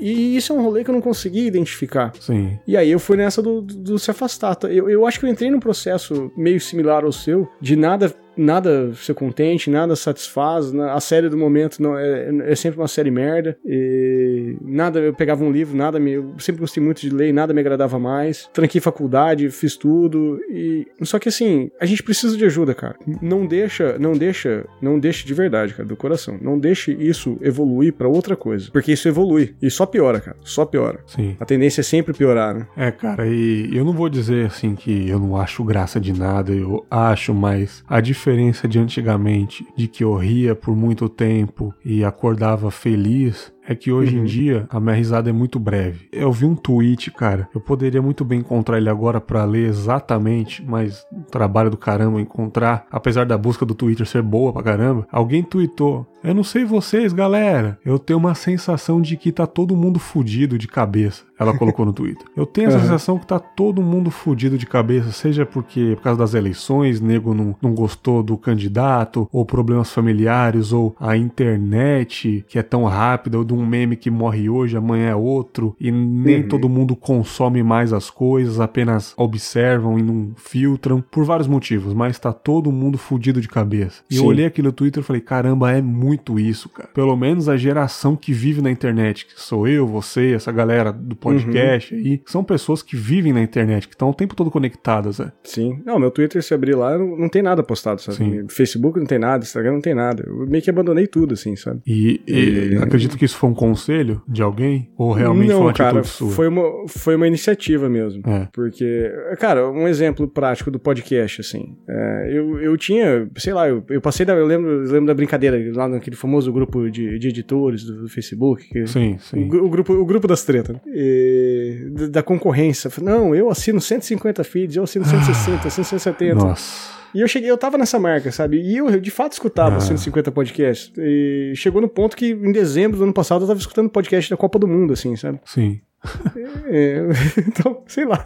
[0.00, 2.12] E, e, isso é um rolê que eu não consegui identificar.
[2.20, 2.58] Sim.
[2.66, 4.56] E aí eu fui nessa do, do, do se afastar.
[4.64, 8.92] Eu, eu acho que eu entrei num processo meio similar ao seu, de nada nada
[8.94, 10.74] ser contente, nada satisfaz.
[10.74, 13.56] A série do momento não é, é sempre uma série merda.
[13.64, 16.12] E nada, eu pegava um livro, nada me.
[16.12, 18.48] Eu sempre gostei muito de ler, nada me agradava mais.
[18.52, 20.40] Tranquei faculdade, fiz tudo.
[20.50, 22.96] E só que assim, a gente precisa de ajuda, cara.
[23.20, 26.38] Não deixa, não deixa, não deixa de verdade, cara, do coração.
[26.40, 30.36] Não deixe isso evoluir para outra coisa, porque isso evolui e só piora, cara.
[30.42, 31.00] Só piora.
[31.06, 31.36] Sim.
[31.38, 32.66] A tendência é sempre piorar, né?
[32.76, 36.52] É, cara, e eu não vou dizer assim que eu não acho graça de nada,
[36.52, 41.74] eu acho, mas a diferença diferença de antigamente, de que eu ria por muito tempo
[41.84, 44.22] e acordava feliz, é que hoje uhum.
[44.22, 46.08] em dia a minha risada é muito breve.
[46.12, 50.64] Eu vi um tweet, cara, eu poderia muito bem encontrar ele agora para ler exatamente,
[50.66, 55.06] mas trabalho do caramba encontrar, apesar da busca do Twitter ser boa pra caramba.
[55.10, 59.76] Alguém tweetou: Eu não sei vocês, galera, eu tenho uma sensação de que tá todo
[59.76, 61.24] mundo fudido de cabeça.
[61.38, 62.24] Ela colocou no Twitter.
[62.36, 62.80] Eu tenho a uhum.
[62.80, 67.34] sensação que tá todo mundo fudido de cabeça, seja porque por causa das eleições, nego
[67.34, 73.38] não, não gostou do candidato, ou problemas familiares, ou a internet que é tão rápida,
[73.38, 76.48] ou de um meme que morre hoje, amanhã é outro, e nem uhum.
[76.48, 82.18] todo mundo consome mais as coisas, apenas observam e não filtram, por vários motivos, mas
[82.18, 84.02] tá todo mundo fudido de cabeça.
[84.10, 84.20] E Sim.
[84.20, 86.88] eu olhei aqui no Twitter e falei, caramba, é muito isso, cara.
[86.92, 91.16] Pelo menos a geração que vive na internet, que sou eu, você, essa galera do
[91.16, 92.00] podcast uhum.
[92.00, 95.32] aí, são pessoas que vivem na internet, que estão o tempo todo conectadas, né?
[95.44, 95.80] Sim.
[95.84, 98.16] Não, meu Twitter, se abrir lá, não, não tem nada postado, sabe?
[98.16, 98.48] Sim.
[98.48, 100.24] Facebook não tem nada, Instagram não tem nada.
[100.26, 101.80] Eu meio que abandonei tudo, assim, sabe?
[101.86, 102.76] E, e, e...
[102.76, 104.88] acredito que isso foi um conselho de alguém?
[104.96, 106.30] Ou realmente não, foi uma cara, sua?
[106.30, 108.22] Foi uma, foi uma iniciativa mesmo.
[108.24, 108.48] É.
[108.52, 111.76] Porque, cara, um exemplo prático do podcast, assim.
[111.88, 114.32] É, eu, eu tinha, sei lá, eu, eu passei da.
[114.34, 118.08] Eu lembro, eu lembro da brincadeira lá naquele famoso grupo de, de editores do, do
[118.08, 118.68] Facebook.
[118.68, 119.50] Que, sim, sim.
[119.50, 120.76] O, o, grupo, o grupo das tretas.
[120.86, 122.88] E, da concorrência.
[123.02, 126.34] Não, eu assino 150 feeds, eu assino 160, 170.
[126.36, 127.01] Nossa.
[127.14, 128.60] E eu cheguei, eu tava nessa marca, sabe?
[128.60, 129.80] E eu, de fato escutava ah.
[129.80, 130.92] 150 podcasts.
[130.96, 134.36] E chegou no ponto que em dezembro do ano passado eu tava escutando podcast da
[134.36, 135.40] Copa do Mundo, assim, sabe?
[135.44, 135.80] Sim.
[136.64, 137.00] É,
[137.46, 138.22] então, sei lá.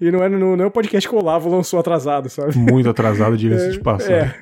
[0.00, 2.56] E não é, não, não é o podcast que o Olavo lançou atrasado, sabe?
[2.56, 4.14] Muito atrasado, diga-se é, de passagem.
[4.14, 4.34] É.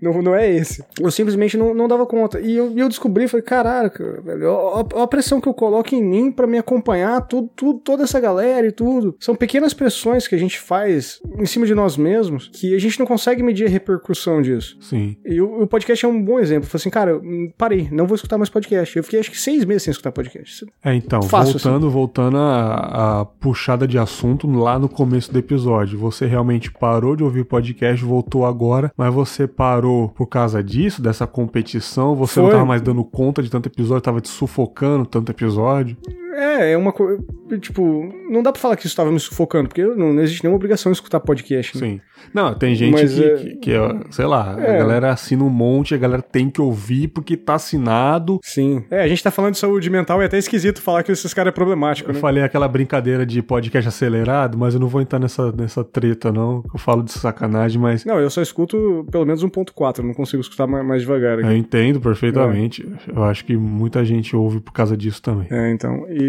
[0.00, 0.84] não, não é esse.
[1.00, 2.40] Eu simplesmente não, não dava conta.
[2.40, 6.30] E eu, eu descobri, falei, caraca, velho, a, a pressão que eu coloco em mim
[6.30, 9.16] para me acompanhar, tudo, tudo, toda essa galera e tudo.
[9.18, 12.98] São pequenas pressões que a gente faz em cima de nós mesmos que a gente
[12.98, 14.76] não consegue medir a repercussão disso.
[14.80, 15.16] Sim.
[15.24, 16.68] E o, o podcast é um bom exemplo.
[16.68, 17.20] falei assim, cara,
[17.56, 18.96] parei, não vou escutar mais podcast.
[18.96, 20.66] Eu fiquei acho que seis meses sem escutar podcast.
[20.84, 25.98] É, então, Fácil, voltando, voltando a, a puxada de assunto lá no começo do episódio.
[25.98, 31.26] Você realmente parou de ouvir podcast, voltou agora, mas você parou por causa disso, dessa
[31.26, 32.14] competição?
[32.14, 32.44] Você Foi.
[32.44, 35.96] não tava mais dando conta de tanto episódio, tava te sufocando tanto episódio?
[36.36, 37.22] É, é uma coisa.
[37.60, 40.56] Tipo, não dá pra falar que isso tava me sufocando, porque não, não existe nenhuma
[40.56, 41.80] obrigação de escutar podcast.
[41.80, 41.88] Né?
[41.88, 42.00] Sim.
[42.34, 43.36] Não, tem gente Mas, que, é...
[43.36, 43.72] que, que,
[44.10, 44.74] sei lá, é.
[44.74, 48.38] a galera assina um monte, a galera tem que ouvir porque tá assinado.
[48.42, 48.84] Sim.
[48.90, 51.32] É, a gente tá falando de saúde mental e é até esquisito falar que esses
[51.32, 52.10] caras é problemático.
[52.10, 52.20] Eu né?
[52.20, 56.62] falei aquela brincadeira de podcast acelerado, mas eu não vou entrar nessa, nessa treta, não.
[56.72, 58.04] Eu falo de sacanagem, mas.
[58.04, 61.38] Não, eu só escuto pelo menos 1.4, não consigo escutar mais, mais devagar.
[61.38, 61.48] Aqui.
[61.48, 62.86] Eu entendo perfeitamente.
[63.08, 63.16] É.
[63.16, 65.46] Eu acho que muita gente ouve por causa disso também.
[65.50, 66.06] É, então.
[66.10, 66.25] E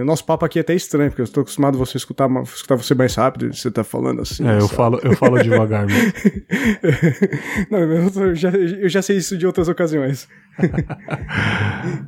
[0.00, 2.76] o nosso papo aqui é até estranho, porque eu estou acostumado a você escutar, escutar
[2.76, 4.46] você mais rápido, você tá falando assim.
[4.46, 6.12] É, eu falo, eu falo devagar mesmo.
[7.70, 10.28] Não, eu já, eu já sei isso de outras ocasiões.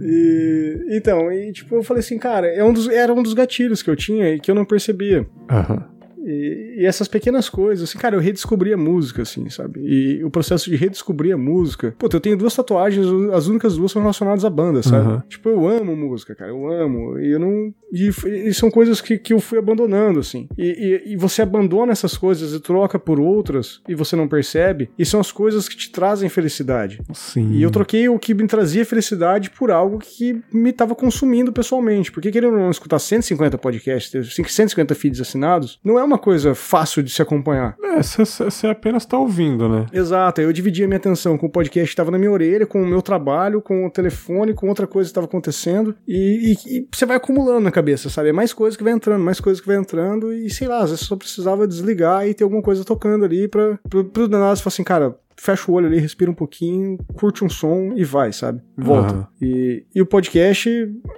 [0.01, 3.83] e, então, e tipo, eu falei assim, cara, é um dos, era um dos gatilhos
[3.83, 5.27] que eu tinha e que eu não percebia.
[5.51, 5.94] Aham.
[6.25, 9.81] E, e, essas pequenas coisas, assim, cara, eu redescobri a música, assim, sabe?
[9.81, 11.95] E o processo de redescobrir a música.
[11.99, 15.09] Pô, eu tenho duas tatuagens, as únicas duas são relacionadas à banda, sabe?
[15.09, 15.23] Uhum.
[15.29, 17.19] Tipo, eu amo música, cara, eu amo.
[17.19, 17.75] E eu não.
[17.93, 18.11] E,
[18.49, 20.49] e são coisas que, que eu fui abandonando, assim.
[20.57, 24.91] E, e, e, você abandona essas coisas e troca por outras e você não percebe.
[24.99, 27.01] E são as coisas que te trazem felicidade.
[27.13, 27.53] Sim.
[27.53, 32.11] E eu troquei o que me trazia felicidade por algo que me estava consumindo pessoalmente.
[32.11, 37.03] Porque querendo não escutar 150 podcasts, 150 feeds assinados, não é uma uma coisa fácil
[37.03, 37.77] de se acompanhar.
[37.83, 39.87] É, você apenas tá ouvindo, né?
[39.93, 42.87] Exato, eu dividia minha atenção com o podcast que estava na minha orelha, com o
[42.87, 46.55] meu trabalho, com o telefone, com outra coisa que estava acontecendo, e,
[46.93, 48.29] você vai acumulando na cabeça, sabe?
[48.29, 50.91] É mais coisa que vai entrando, mais coisa que vai entrando, e sei lá, às
[50.91, 54.69] vezes só precisava desligar e ter alguma coisa tocando ali pra, pro, pro danado falar
[54.69, 58.61] assim, cara, fecha o olho ali, respira um pouquinho, curte um som e vai, sabe?
[58.77, 59.15] Volta.
[59.15, 59.27] Uhum.
[59.43, 60.69] E, e o podcast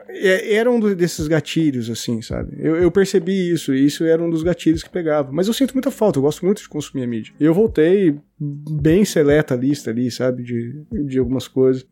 [0.09, 2.57] é, era um desses gatilhos, assim, sabe?
[2.59, 5.31] Eu, eu, percebi isso, e isso era um dos gatilhos que pegava.
[5.33, 7.35] Mas eu sinto muita falta, eu gosto muito de consumir a mídia.
[7.39, 10.43] E eu voltei bem seleta a lista ali, sabe?
[10.43, 11.87] De, de algumas coisas.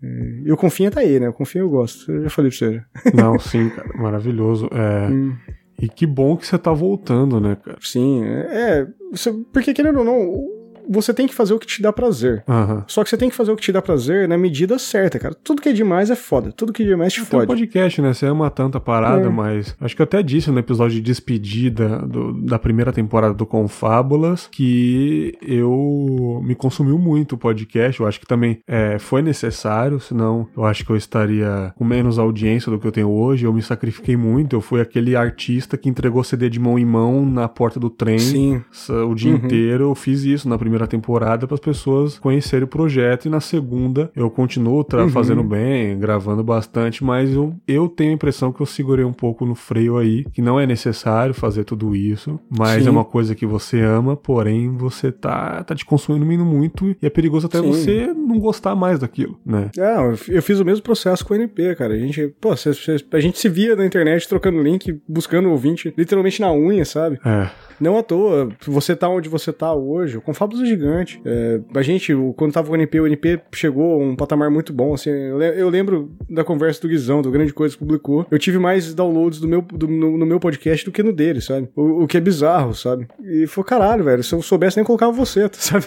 [0.45, 1.29] E o Confia tá aí, né?
[1.29, 2.11] O Confia eu gosto.
[2.11, 2.83] Eu já falei pra você.
[3.15, 4.69] Não, sim, cara, maravilhoso.
[4.73, 5.09] É.
[5.09, 5.37] Hum.
[5.81, 7.79] E que bom que você tá voltando, né, cara?
[7.81, 8.39] Sim, é.
[8.53, 10.54] é você, porque querendo ou não,
[10.89, 12.43] você tem que fazer o que te dá prazer.
[12.47, 12.83] Uhum.
[12.87, 15.35] Só que você tem que fazer o que te dá prazer na medida certa, cara.
[15.35, 16.53] Tudo que é demais é foda.
[16.53, 17.47] Tudo que é demais te fode.
[17.47, 18.13] Tem podcast, né?
[18.13, 19.31] Você ama tanta parada, é.
[19.31, 23.47] mas acho que eu até disse no episódio de despedida do, da primeira temporada do
[23.47, 28.01] Confábulas que eu me consumiu muito o podcast.
[28.01, 32.19] Eu acho que também é, foi necessário, senão eu acho que eu estaria com menos
[32.19, 33.45] audiência do que eu tenho hoje.
[33.45, 34.57] Eu me sacrifiquei muito.
[34.57, 38.19] Eu fui aquele artista que entregou CD de mão em mão na porta do trem
[38.19, 38.63] Sim.
[39.09, 39.39] o dia uhum.
[39.39, 39.85] inteiro.
[39.85, 43.41] Eu fiz isso na primeira primeira temporada para as pessoas conhecerem o projeto e na
[43.41, 45.09] segunda eu continuo uhum.
[45.09, 49.47] fazendo bem, gravando bastante, mas eu, eu tenho a impressão que eu segurei um pouco
[49.47, 52.89] no freio aí, que não é necessário fazer tudo isso, mas Sim.
[52.89, 57.11] é uma coisa que você ama, porém você tá, tá te consumindo muito e é
[57.11, 57.69] perigoso até Sim.
[57.69, 59.71] você não gostar mais daquilo, né?
[59.79, 59.97] É,
[60.29, 61.95] eu fiz o mesmo processo com o NP, cara.
[61.95, 66.53] A gente, pô, a gente se via na internet trocando link, buscando ouvinte, literalmente na
[66.53, 67.21] unha, sabe?
[67.25, 67.49] É.
[67.81, 71.21] Não à toa, você tá onde você tá hoje, o Confabos é gigante.
[71.25, 74.73] É, a gente, quando tava com o NP, o NP chegou a um patamar muito
[74.73, 78.59] bom, assim, eu lembro da conversa do Guizão, do Grande Coisa que publicou, eu tive
[78.59, 81.69] mais downloads do meu, do, no, no, meu podcast do que no dele, sabe?
[81.75, 83.07] O, o, que é bizarro, sabe?
[83.23, 85.87] E foi caralho, velho, se eu soubesse nem colocava você, sabe?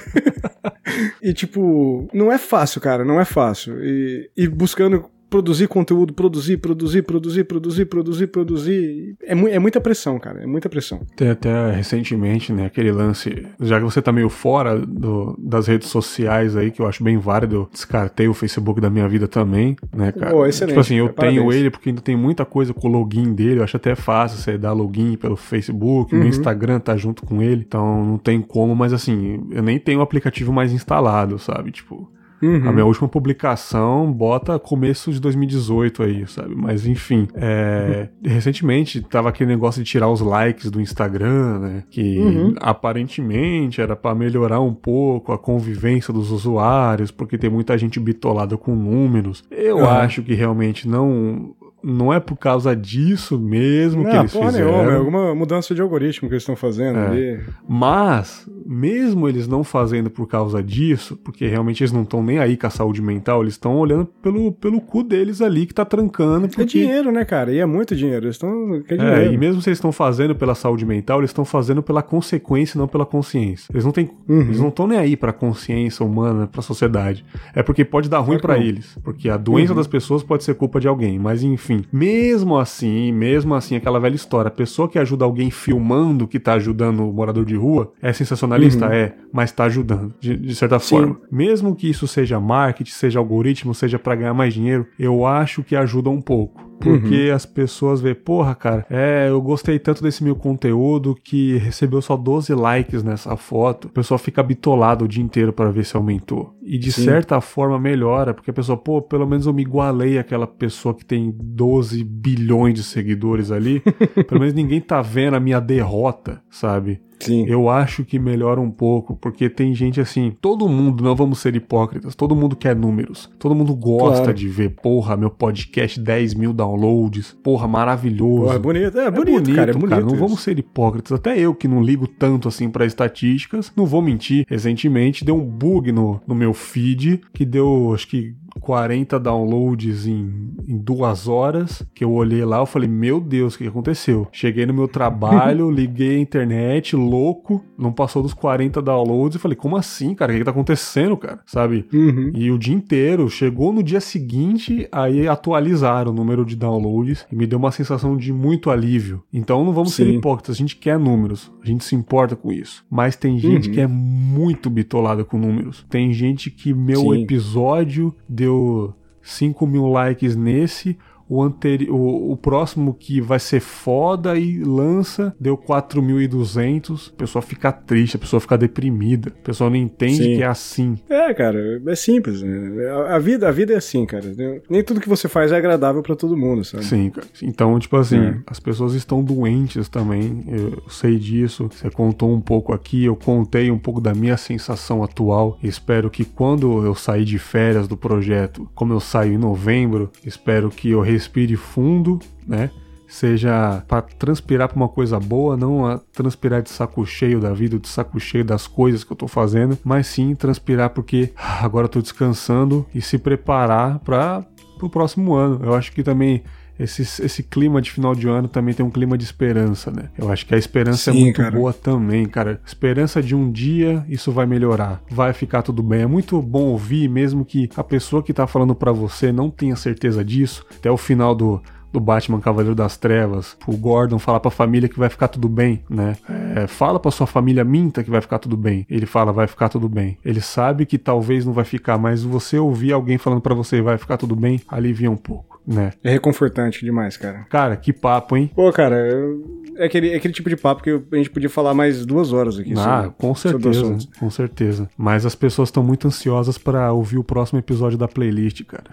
[1.21, 3.83] e tipo, não é fácil, cara, não é fácil.
[3.83, 9.15] E, e buscando produzir conteúdo, produzir, produzir, produzir, produzir, produzir, produzir.
[9.23, 10.43] É, mu é muita pressão, cara.
[10.43, 11.01] É muita pressão.
[11.15, 13.45] Tem até recentemente, né, aquele lance.
[13.59, 17.17] Já que você tá meio fora do, das redes sociais aí, que eu acho bem
[17.17, 20.36] válido, descartei o Facebook da minha vida também, né, cara?
[20.36, 23.34] Oh, excelente, tipo assim, eu tenho ele porque ainda tem muita coisa com o login
[23.34, 23.59] dele.
[23.59, 26.19] Eu acho até fácil você dar login pelo Facebook, uhum.
[26.19, 27.63] meu Instagram tá junto com ele.
[27.67, 31.71] Então não tem como, mas assim, eu nem tenho o aplicativo mais instalado, sabe?
[31.71, 32.09] Tipo.
[32.41, 32.69] Uhum.
[32.69, 36.55] A minha última publicação bota começo de 2018 aí, sabe?
[36.55, 38.09] Mas enfim, é...
[38.23, 38.31] uhum.
[38.31, 41.83] recentemente tava aquele negócio de tirar os likes do Instagram, né?
[41.89, 42.55] Que uhum.
[42.59, 48.57] aparentemente era para melhorar um pouco a convivência dos usuários, porque tem muita gente bitolada
[48.57, 49.43] com números.
[49.49, 51.55] Eu acho que realmente não
[51.88, 54.71] não é por causa disso mesmo não, que eles porra fizeram.
[54.71, 57.07] Nenhuma, é alguma mudança de algoritmo que eles estão fazendo é.
[57.07, 57.39] ali.
[57.67, 62.57] Mas, mesmo eles não fazendo por causa disso, porque realmente eles não estão nem aí
[62.57, 66.47] com a saúde mental, eles estão olhando pelo, pelo cu deles ali que tá trancando.
[66.47, 66.61] É porque...
[66.61, 67.53] É dinheiro, né, cara?
[67.53, 68.25] E é muito dinheiro.
[68.25, 68.83] Eles estão.
[68.89, 72.77] É, e mesmo se eles estão fazendo pela saúde mental, eles estão fazendo pela consequência,
[72.77, 73.71] não pela consciência.
[73.71, 74.09] Eles não têm.
[74.27, 74.41] Uhum.
[74.41, 77.23] Eles não estão nem aí pra consciência humana, pra sociedade.
[77.55, 78.97] É porque pode dar ruim para eles.
[79.01, 79.77] Porque a doença uhum.
[79.77, 81.17] das pessoas pode ser culpa de alguém.
[81.17, 85.49] Mas enfim enfim, mesmo assim, mesmo assim, aquela velha história, a pessoa que ajuda alguém
[85.51, 88.88] filmando que tá ajudando o morador de rua é sensacionalista?
[88.88, 88.93] Uhum.
[88.93, 90.89] É, mas tá ajudando, de, de certa Sim.
[90.89, 91.19] forma.
[91.32, 95.75] Mesmo que isso seja marketing, seja algoritmo, seja para ganhar mais dinheiro, eu acho que
[95.75, 96.66] ajuda um pouco.
[96.80, 97.36] Porque uhum.
[97.36, 102.15] as pessoas vê, porra, cara, é, eu gostei tanto desse meu conteúdo que recebeu só
[102.15, 103.86] 12 likes nessa foto.
[103.86, 106.55] O pessoal fica bitolado o dia inteiro para ver se aumentou.
[106.61, 107.05] E de Sim.
[107.05, 111.05] certa forma melhora, porque a pessoa, pô, pelo menos eu me igualei àquela pessoa que
[111.05, 113.82] tem 12 bilhões de seguidores ali.
[114.28, 117.01] pelo menos ninguém tá vendo a minha derrota, sabe?
[117.20, 117.45] Sim.
[117.47, 121.55] Eu acho que melhora um pouco, porque tem gente assim, todo mundo, não vamos ser
[121.55, 124.34] hipócritas, todo mundo quer números, todo mundo gosta claro.
[124.34, 128.43] de ver, porra, meu podcast 10 mil downloads, porra, maravilhoso.
[128.43, 129.89] Porra, é bonito, é, é bonito, bonito, cara, é bonito.
[129.89, 133.86] Cara, não vamos ser hipócritas, até eu que não ligo tanto assim para estatísticas, não
[133.86, 139.20] vou mentir, recentemente deu um bug no, no meu feed, que deu, acho que 40
[139.20, 143.68] downloads em, em duas horas, que eu olhei lá, eu falei, meu Deus, o que
[143.68, 144.28] aconteceu?
[144.32, 149.55] Cheguei no meu trabalho, liguei a internet, louco, não passou dos 40 downloads, e falei,
[149.55, 150.32] como assim, cara?
[150.32, 151.39] O que, que tá acontecendo, cara?
[151.45, 151.86] Sabe?
[151.93, 152.32] Uhum.
[152.34, 157.36] E o dia inteiro, chegou no dia seguinte, aí atualizaram o número de downloads e
[157.36, 159.24] me deu uma sensação de muito alívio.
[159.32, 160.05] Então não vamos Sim.
[160.05, 162.86] ser hipócritas, a gente quer números, a gente se importa com isso.
[162.89, 163.74] Mas tem gente uhum.
[163.74, 165.86] que é muito bitolada com números.
[165.89, 167.24] Tem gente que meu Sim.
[167.24, 170.97] episódio deu deu 5 mil likes nesse,
[171.30, 177.11] o, anteri o, o próximo que vai ser foda e lança deu 4.200.
[177.13, 179.30] A pessoa fica triste, a pessoa fica deprimida.
[179.30, 180.36] A pessoa não entende Sim.
[180.36, 180.97] que é assim.
[181.09, 182.41] É, cara, é simples.
[182.41, 182.88] Né?
[182.88, 184.25] A, a, vida, a vida é assim, cara.
[184.69, 186.86] Nem tudo que você faz é agradável para todo mundo, sabe?
[186.86, 187.28] Sim, cara.
[187.41, 188.38] Então, tipo assim, é.
[188.47, 190.43] as pessoas estão doentes também.
[190.47, 191.69] Eu sei disso.
[191.71, 195.57] Você contou um pouco aqui, eu contei um pouco da minha sensação atual.
[195.61, 200.69] Espero que quando eu sair de férias do projeto, como eu saio em novembro, espero
[200.69, 202.70] que eu respire fundo, né?
[203.07, 207.80] Seja para transpirar para uma coisa boa, não a transpirar de saco cheio da vida,
[207.80, 211.89] de saco cheio das coisas que eu tô fazendo, mas sim transpirar porque agora eu
[211.89, 214.45] tô descansando e se preparar para
[214.82, 215.61] o próximo ano.
[215.63, 216.43] Eu acho que também
[216.80, 220.09] esse, esse clima de final de ano também tem um clima de esperança, né?
[220.17, 221.51] Eu acho que a esperança é Sim, é muito cara.
[221.51, 222.61] boa também, cara.
[222.65, 226.01] Esperança de um dia isso vai melhorar, vai ficar tudo bem.
[226.01, 229.75] É muito bom ouvir, mesmo que a pessoa que tá falando para você não tenha
[229.75, 231.61] certeza disso, até o final do,
[231.91, 235.84] do Batman Cavaleiro das Trevas, o Gordon falar pra família que vai ficar tudo bem,
[235.89, 236.15] né?
[236.55, 238.86] É, fala pra sua família, minta que vai ficar tudo bem.
[238.89, 240.17] Ele fala, vai ficar tudo bem.
[240.23, 243.97] Ele sabe que talvez não vai ficar, mas você ouvir alguém falando para você, vai
[243.97, 245.91] ficar tudo bem, alivia um pouco né?
[246.01, 247.45] É reconfortante demais, cara.
[247.49, 248.49] Cara, que papo, hein?
[248.55, 251.74] Pô, cara, eu É aquele, é aquele tipo de papo que a gente podia falar
[251.74, 252.72] mais duas horas aqui.
[252.78, 254.89] Ah, sobre, com certeza, com certeza.
[254.97, 258.86] Mas as pessoas estão muito ansiosas para ouvir o próximo episódio da playlist, cara.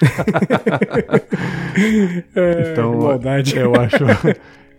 [2.34, 3.56] é, então, maldade.
[3.56, 4.04] eu acho,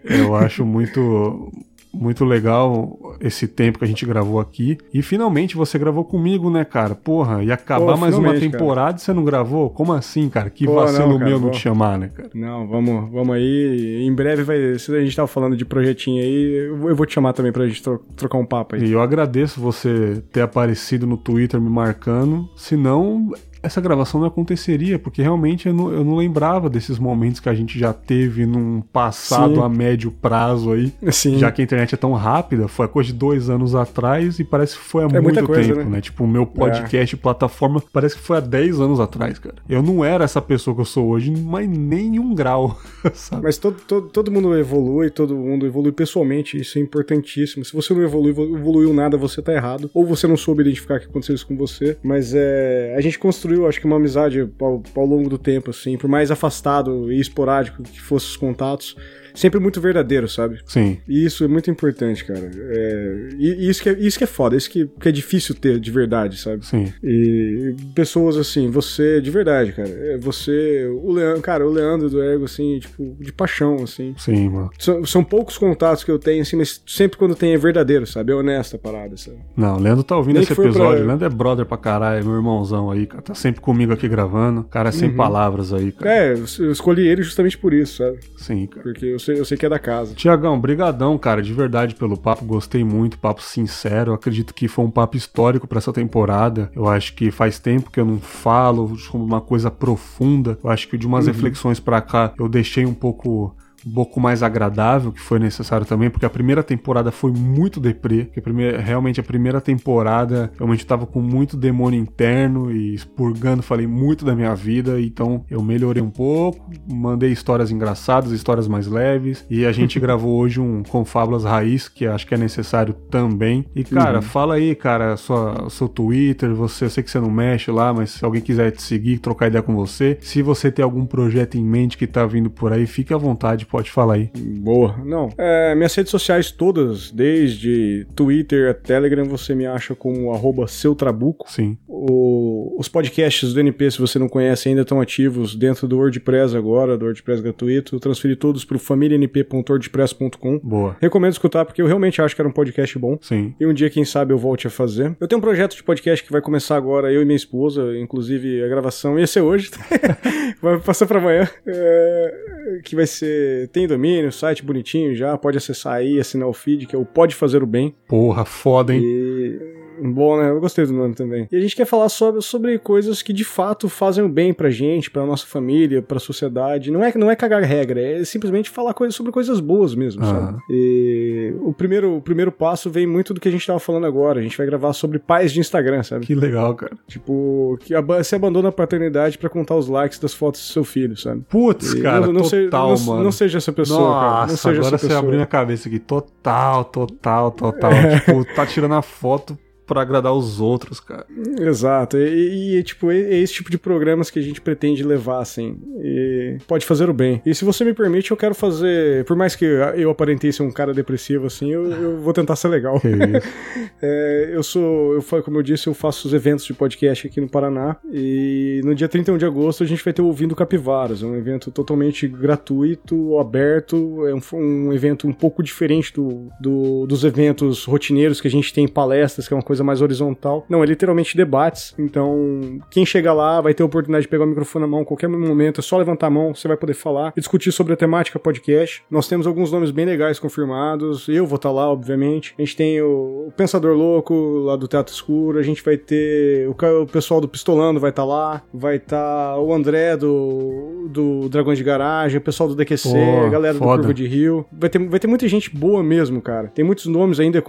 [0.03, 1.49] eu acho muito
[1.93, 4.77] muito legal esse tempo que a gente gravou aqui.
[4.93, 6.95] E finalmente você gravou comigo, né, cara?
[6.95, 8.97] Porra, ia acabar Pô, mais uma temporada cara.
[8.97, 9.69] e você não gravou?
[9.69, 10.49] Como assim, cara?
[10.49, 12.29] Que Pô, vacilo não, cara, meu não te chamar, né, cara?
[12.33, 14.03] Não, vamos, vamos aí.
[14.03, 14.79] Em breve vai.
[14.79, 17.81] Se a gente tava falando de projetinho aí, eu vou te chamar também pra gente
[17.81, 18.85] tro trocar um papo aí.
[18.85, 22.49] E eu agradeço você ter aparecido no Twitter me marcando.
[22.55, 23.31] Senão,
[23.63, 27.53] essa gravação não aconteceria, porque realmente eu não, eu não lembrava desses momentos que a
[27.53, 29.61] gente já teve num passado Sim.
[29.61, 30.93] a médio prazo aí.
[31.11, 31.37] Sim.
[31.37, 34.43] Já que a internet é tão rápida, foi a coisa de dois anos atrás e
[34.43, 35.95] parece que foi há é muito coisa, tempo, né?
[35.97, 36.01] né?
[36.01, 37.17] Tipo, o meu podcast, é.
[37.17, 39.55] plataforma, parece que foi há 10 anos atrás, cara.
[39.69, 42.79] Eu não era essa pessoa que eu sou hoje, mas nem um grau,
[43.13, 43.43] sabe?
[43.43, 47.63] Mas todo, todo, todo mundo evolui, todo mundo evolui pessoalmente, isso é importantíssimo.
[47.63, 49.89] Se você não evolui, evoluiu nada, você tá errado.
[49.93, 51.97] Ou você não soube identificar o que aconteceu isso com você.
[52.03, 52.95] Mas é.
[52.97, 56.09] A gente construiu construiu, acho que, uma amizade ao, ao longo do tempo, assim, por
[56.09, 58.95] mais afastado e esporádico que fossem os contatos
[59.33, 60.59] sempre muito verdadeiro, sabe?
[60.65, 60.97] Sim.
[61.07, 62.51] E isso é muito importante, cara.
[62.55, 65.79] É, e, isso, que é, isso que é foda, isso que, que é difícil ter
[65.79, 66.65] de verdade, sabe?
[66.65, 66.91] Sim.
[67.03, 69.89] E pessoas assim, você, de verdade, cara.
[69.89, 74.13] É, você, o Leandro, cara, o Leandro do Ergo, assim, tipo, de paixão, assim.
[74.17, 74.69] Sim, mano.
[74.77, 78.31] São, são poucos contatos que eu tenho, assim, mas sempre quando tem é verdadeiro, sabe?
[78.31, 79.37] É honesta a parada, sabe?
[79.55, 80.97] Não, o Leandro tá ouvindo Nem esse episódio.
[80.97, 81.03] Pra...
[81.03, 83.21] O Leandro é brother pra caralho, é meu irmãozão aí, cara.
[83.21, 84.63] Tá sempre comigo aqui gravando.
[84.63, 85.15] Cara, é sem uhum.
[85.15, 86.11] palavras aí, cara.
[86.13, 88.19] É, eu escolhi ele justamente por isso, sabe?
[88.37, 88.83] Sim, cara.
[88.83, 90.13] Porque eu sei, eu sei que é da casa.
[90.13, 94.91] Tiagão, brigadão, cara, de verdade pelo papo, gostei muito, papo sincero, acredito que foi um
[94.91, 96.69] papo histórico para essa temporada.
[96.75, 100.57] Eu acho que faz tempo que eu não falo sobre uma coisa profunda.
[100.63, 101.33] Eu acho que de umas uhum.
[101.33, 103.55] reflexões para cá eu deixei um pouco
[103.85, 108.25] um pouco mais agradável, que foi necessário também, porque a primeira temporada foi muito deprê,
[108.25, 113.63] que a primeira, realmente a primeira temporada realmente estava com muito demônio interno e expurgando,
[113.63, 118.87] falei muito da minha vida, então eu melhorei um pouco, mandei histórias engraçadas, histórias mais
[118.87, 123.65] leves, e a gente gravou hoje um Confábulas Raiz, que acho que é necessário também.
[123.75, 124.21] E cara, uhum.
[124.21, 128.11] fala aí, cara, sua, seu Twitter, você, eu sei que você não mexe lá, mas
[128.11, 131.63] se alguém quiser te seguir, trocar ideia com você, se você tem algum projeto em
[131.63, 134.29] mente que tá vindo por aí, fique à vontade Pode falar aí.
[134.35, 134.97] Boa.
[135.05, 135.29] Não.
[135.37, 141.49] É, minhas redes sociais todas, desde Twitter a Telegram, você me acha como arroba seutrabuco.
[141.49, 141.77] Sim.
[141.87, 146.53] O, os podcasts do NP, se você não conhece, ainda estão ativos dentro do WordPress
[146.53, 147.95] agora, do WordPress gratuito.
[147.95, 150.59] Eu transferi todos para o familianp.wordpress.com.
[150.59, 150.97] Boa.
[150.99, 153.17] Recomendo escutar, porque eu realmente acho que era um podcast bom.
[153.21, 153.55] Sim.
[153.57, 155.15] E um dia, quem sabe, eu volte a fazer.
[155.17, 158.61] Eu tenho um projeto de podcast que vai começar agora, eu e minha esposa, inclusive
[158.65, 159.71] a gravação ia ser hoje.
[160.61, 161.47] vai passar para amanhã.
[161.65, 166.85] É, que vai ser tem domínio, site bonitinho já, pode acessar aí, assinar o feed,
[166.85, 167.93] que é o Pode Fazer o Bem.
[168.07, 169.01] Porra, foda, hein?
[169.03, 170.49] E Bom, né?
[170.49, 171.47] Eu gostei do nome também.
[171.51, 174.69] E a gente quer falar sobre, sobre coisas que de fato fazem o bem pra
[174.69, 176.91] gente, pra nossa família, pra sociedade.
[176.91, 180.57] Não é, não é cagar regra, é simplesmente falar coisa, sobre coisas boas mesmo, sabe?
[180.69, 184.39] E o primeiro, o primeiro passo vem muito do que a gente tava falando agora.
[184.39, 186.25] A gente vai gravar sobre pais de Instagram, sabe?
[186.25, 186.93] Que legal, cara.
[187.07, 191.15] Tipo, que você abandona a paternidade pra contar os likes das fotos do seu filho,
[191.17, 191.43] sabe?
[191.49, 193.23] Putz, e cara, não, não total, se, não, mano.
[193.25, 194.47] Não seja essa pessoa, Nossa, cara.
[194.47, 195.99] Não seja agora você abriu minha cabeça aqui.
[195.99, 197.91] Total, total, total.
[197.91, 198.19] É.
[198.19, 199.57] Tipo, tá tirando a foto
[199.91, 201.25] para agradar os outros, cara.
[201.59, 202.17] Exato.
[202.17, 205.77] E, e, tipo, é esse tipo de programas que a gente pretende levar, assim.
[206.01, 207.41] E pode fazer o bem.
[207.45, 209.25] E se você me permite, eu quero fazer.
[209.25, 212.69] Por mais que eu aparentei ser um cara depressivo, assim, eu, eu vou tentar ser
[212.69, 213.01] legal.
[214.01, 215.15] é, eu sou.
[215.15, 217.97] Eu, como eu disse, eu faço os eventos de podcast aqui no Paraná.
[218.13, 221.21] E no dia 31 de agosto a gente vai ter o Ouvindo Capivaras.
[221.21, 224.25] É um evento totalmente gratuito, aberto.
[224.25, 228.73] É um, um evento um pouco diferente do, do, dos eventos rotineiros que a gente
[228.73, 230.65] tem palestras, que é uma coisa coisa mais horizontal.
[230.69, 231.93] Não, é literalmente debates.
[231.97, 235.05] Então, quem chega lá vai ter a oportunidade de pegar o microfone na mão a
[235.05, 237.97] qualquer momento, é só levantar a mão, você vai poder falar e discutir sobre a
[237.97, 239.03] temática podcast.
[239.09, 241.27] Nós temos alguns nomes bem legais confirmados.
[241.27, 242.53] Eu vou estar tá lá, obviamente.
[242.57, 244.33] A gente tem o Pensador Louco,
[244.65, 245.59] lá do Teatro Escuro.
[245.59, 248.61] A gente vai ter o, pessoal do Pistolando vai estar tá lá.
[248.73, 253.09] Vai estar tá o André do, do Dragões de Garagem, o pessoal do DQC,
[253.45, 253.91] a galera foda.
[253.91, 254.65] do Curva de Rio.
[254.71, 256.67] Vai ter, vai ter muita gente boa mesmo, cara.
[256.67, 257.63] Tem muitos nomes ainda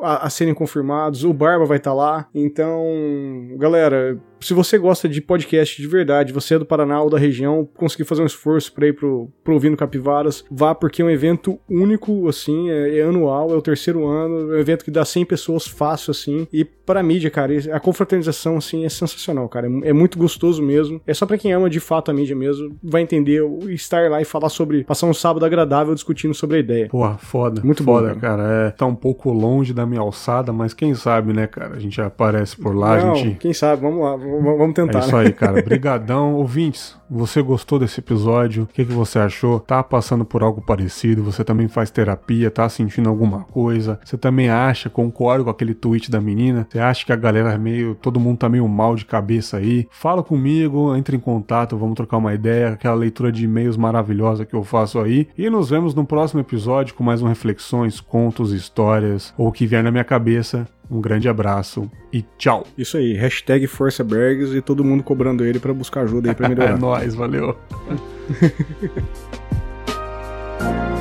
[0.00, 1.24] a, a serem confirmados.
[1.24, 2.28] O Bar Barba vai estar tá lá.
[2.34, 2.84] Então,
[3.56, 7.66] galera, se você gosta de podcast de verdade, você é do Paraná ou da região,
[7.74, 11.58] conseguir fazer um esforço pra ir pro, pro Ouvindo Capivaras, vá porque é um evento
[11.68, 15.24] único, assim, é, é anual, é o terceiro ano, é um evento que dá 100
[15.24, 19.92] pessoas fácil, assim, e pra mídia, cara, a confraternização, assim, é sensacional, cara, é, é
[19.94, 23.40] muito gostoso mesmo, é só pra quem ama de fato a mídia mesmo, vai entender,
[23.70, 26.88] estar lá e falar sobre, passar um sábado agradável discutindo sobre a ideia.
[26.88, 27.62] Porra, foda.
[27.64, 28.42] Muito foda, bom, cara.
[28.42, 28.66] cara.
[28.66, 31.98] É, tá um pouco longe da minha alçada, mas quem sabe, né, cara, a gente
[32.00, 33.38] aparece por lá, Não, a gente...
[33.38, 34.33] quem sabe, vamos lá, vamos
[34.74, 34.98] tentar.
[34.98, 35.22] É isso né?
[35.22, 36.34] aí, cara, brigadão.
[36.36, 38.64] Ouvintes, você gostou desse episódio?
[38.64, 39.60] O que, que você achou?
[39.60, 41.22] Tá passando por algo parecido?
[41.22, 42.50] Você também faz terapia?
[42.50, 44.00] Tá sentindo alguma coisa?
[44.04, 46.66] Você também acha, concorda com aquele tweet da menina?
[46.68, 47.94] Você acha que a galera é meio.
[47.94, 49.86] todo mundo tá meio mal de cabeça aí?
[49.90, 54.54] Fala comigo, entre em contato, vamos trocar uma ideia, aquela leitura de e-mails maravilhosa que
[54.54, 55.28] eu faço aí.
[55.36, 59.66] E nos vemos no próximo episódio com mais um reflexões, contos, histórias ou o que
[59.66, 60.66] vier na minha cabeça.
[60.90, 62.66] Um grande abraço e tchau.
[62.76, 66.74] Isso aí, hashtag ForçaBergs e todo mundo cobrando ele para buscar ajuda aí pra melhorar.
[66.74, 67.56] é nóis, valeu.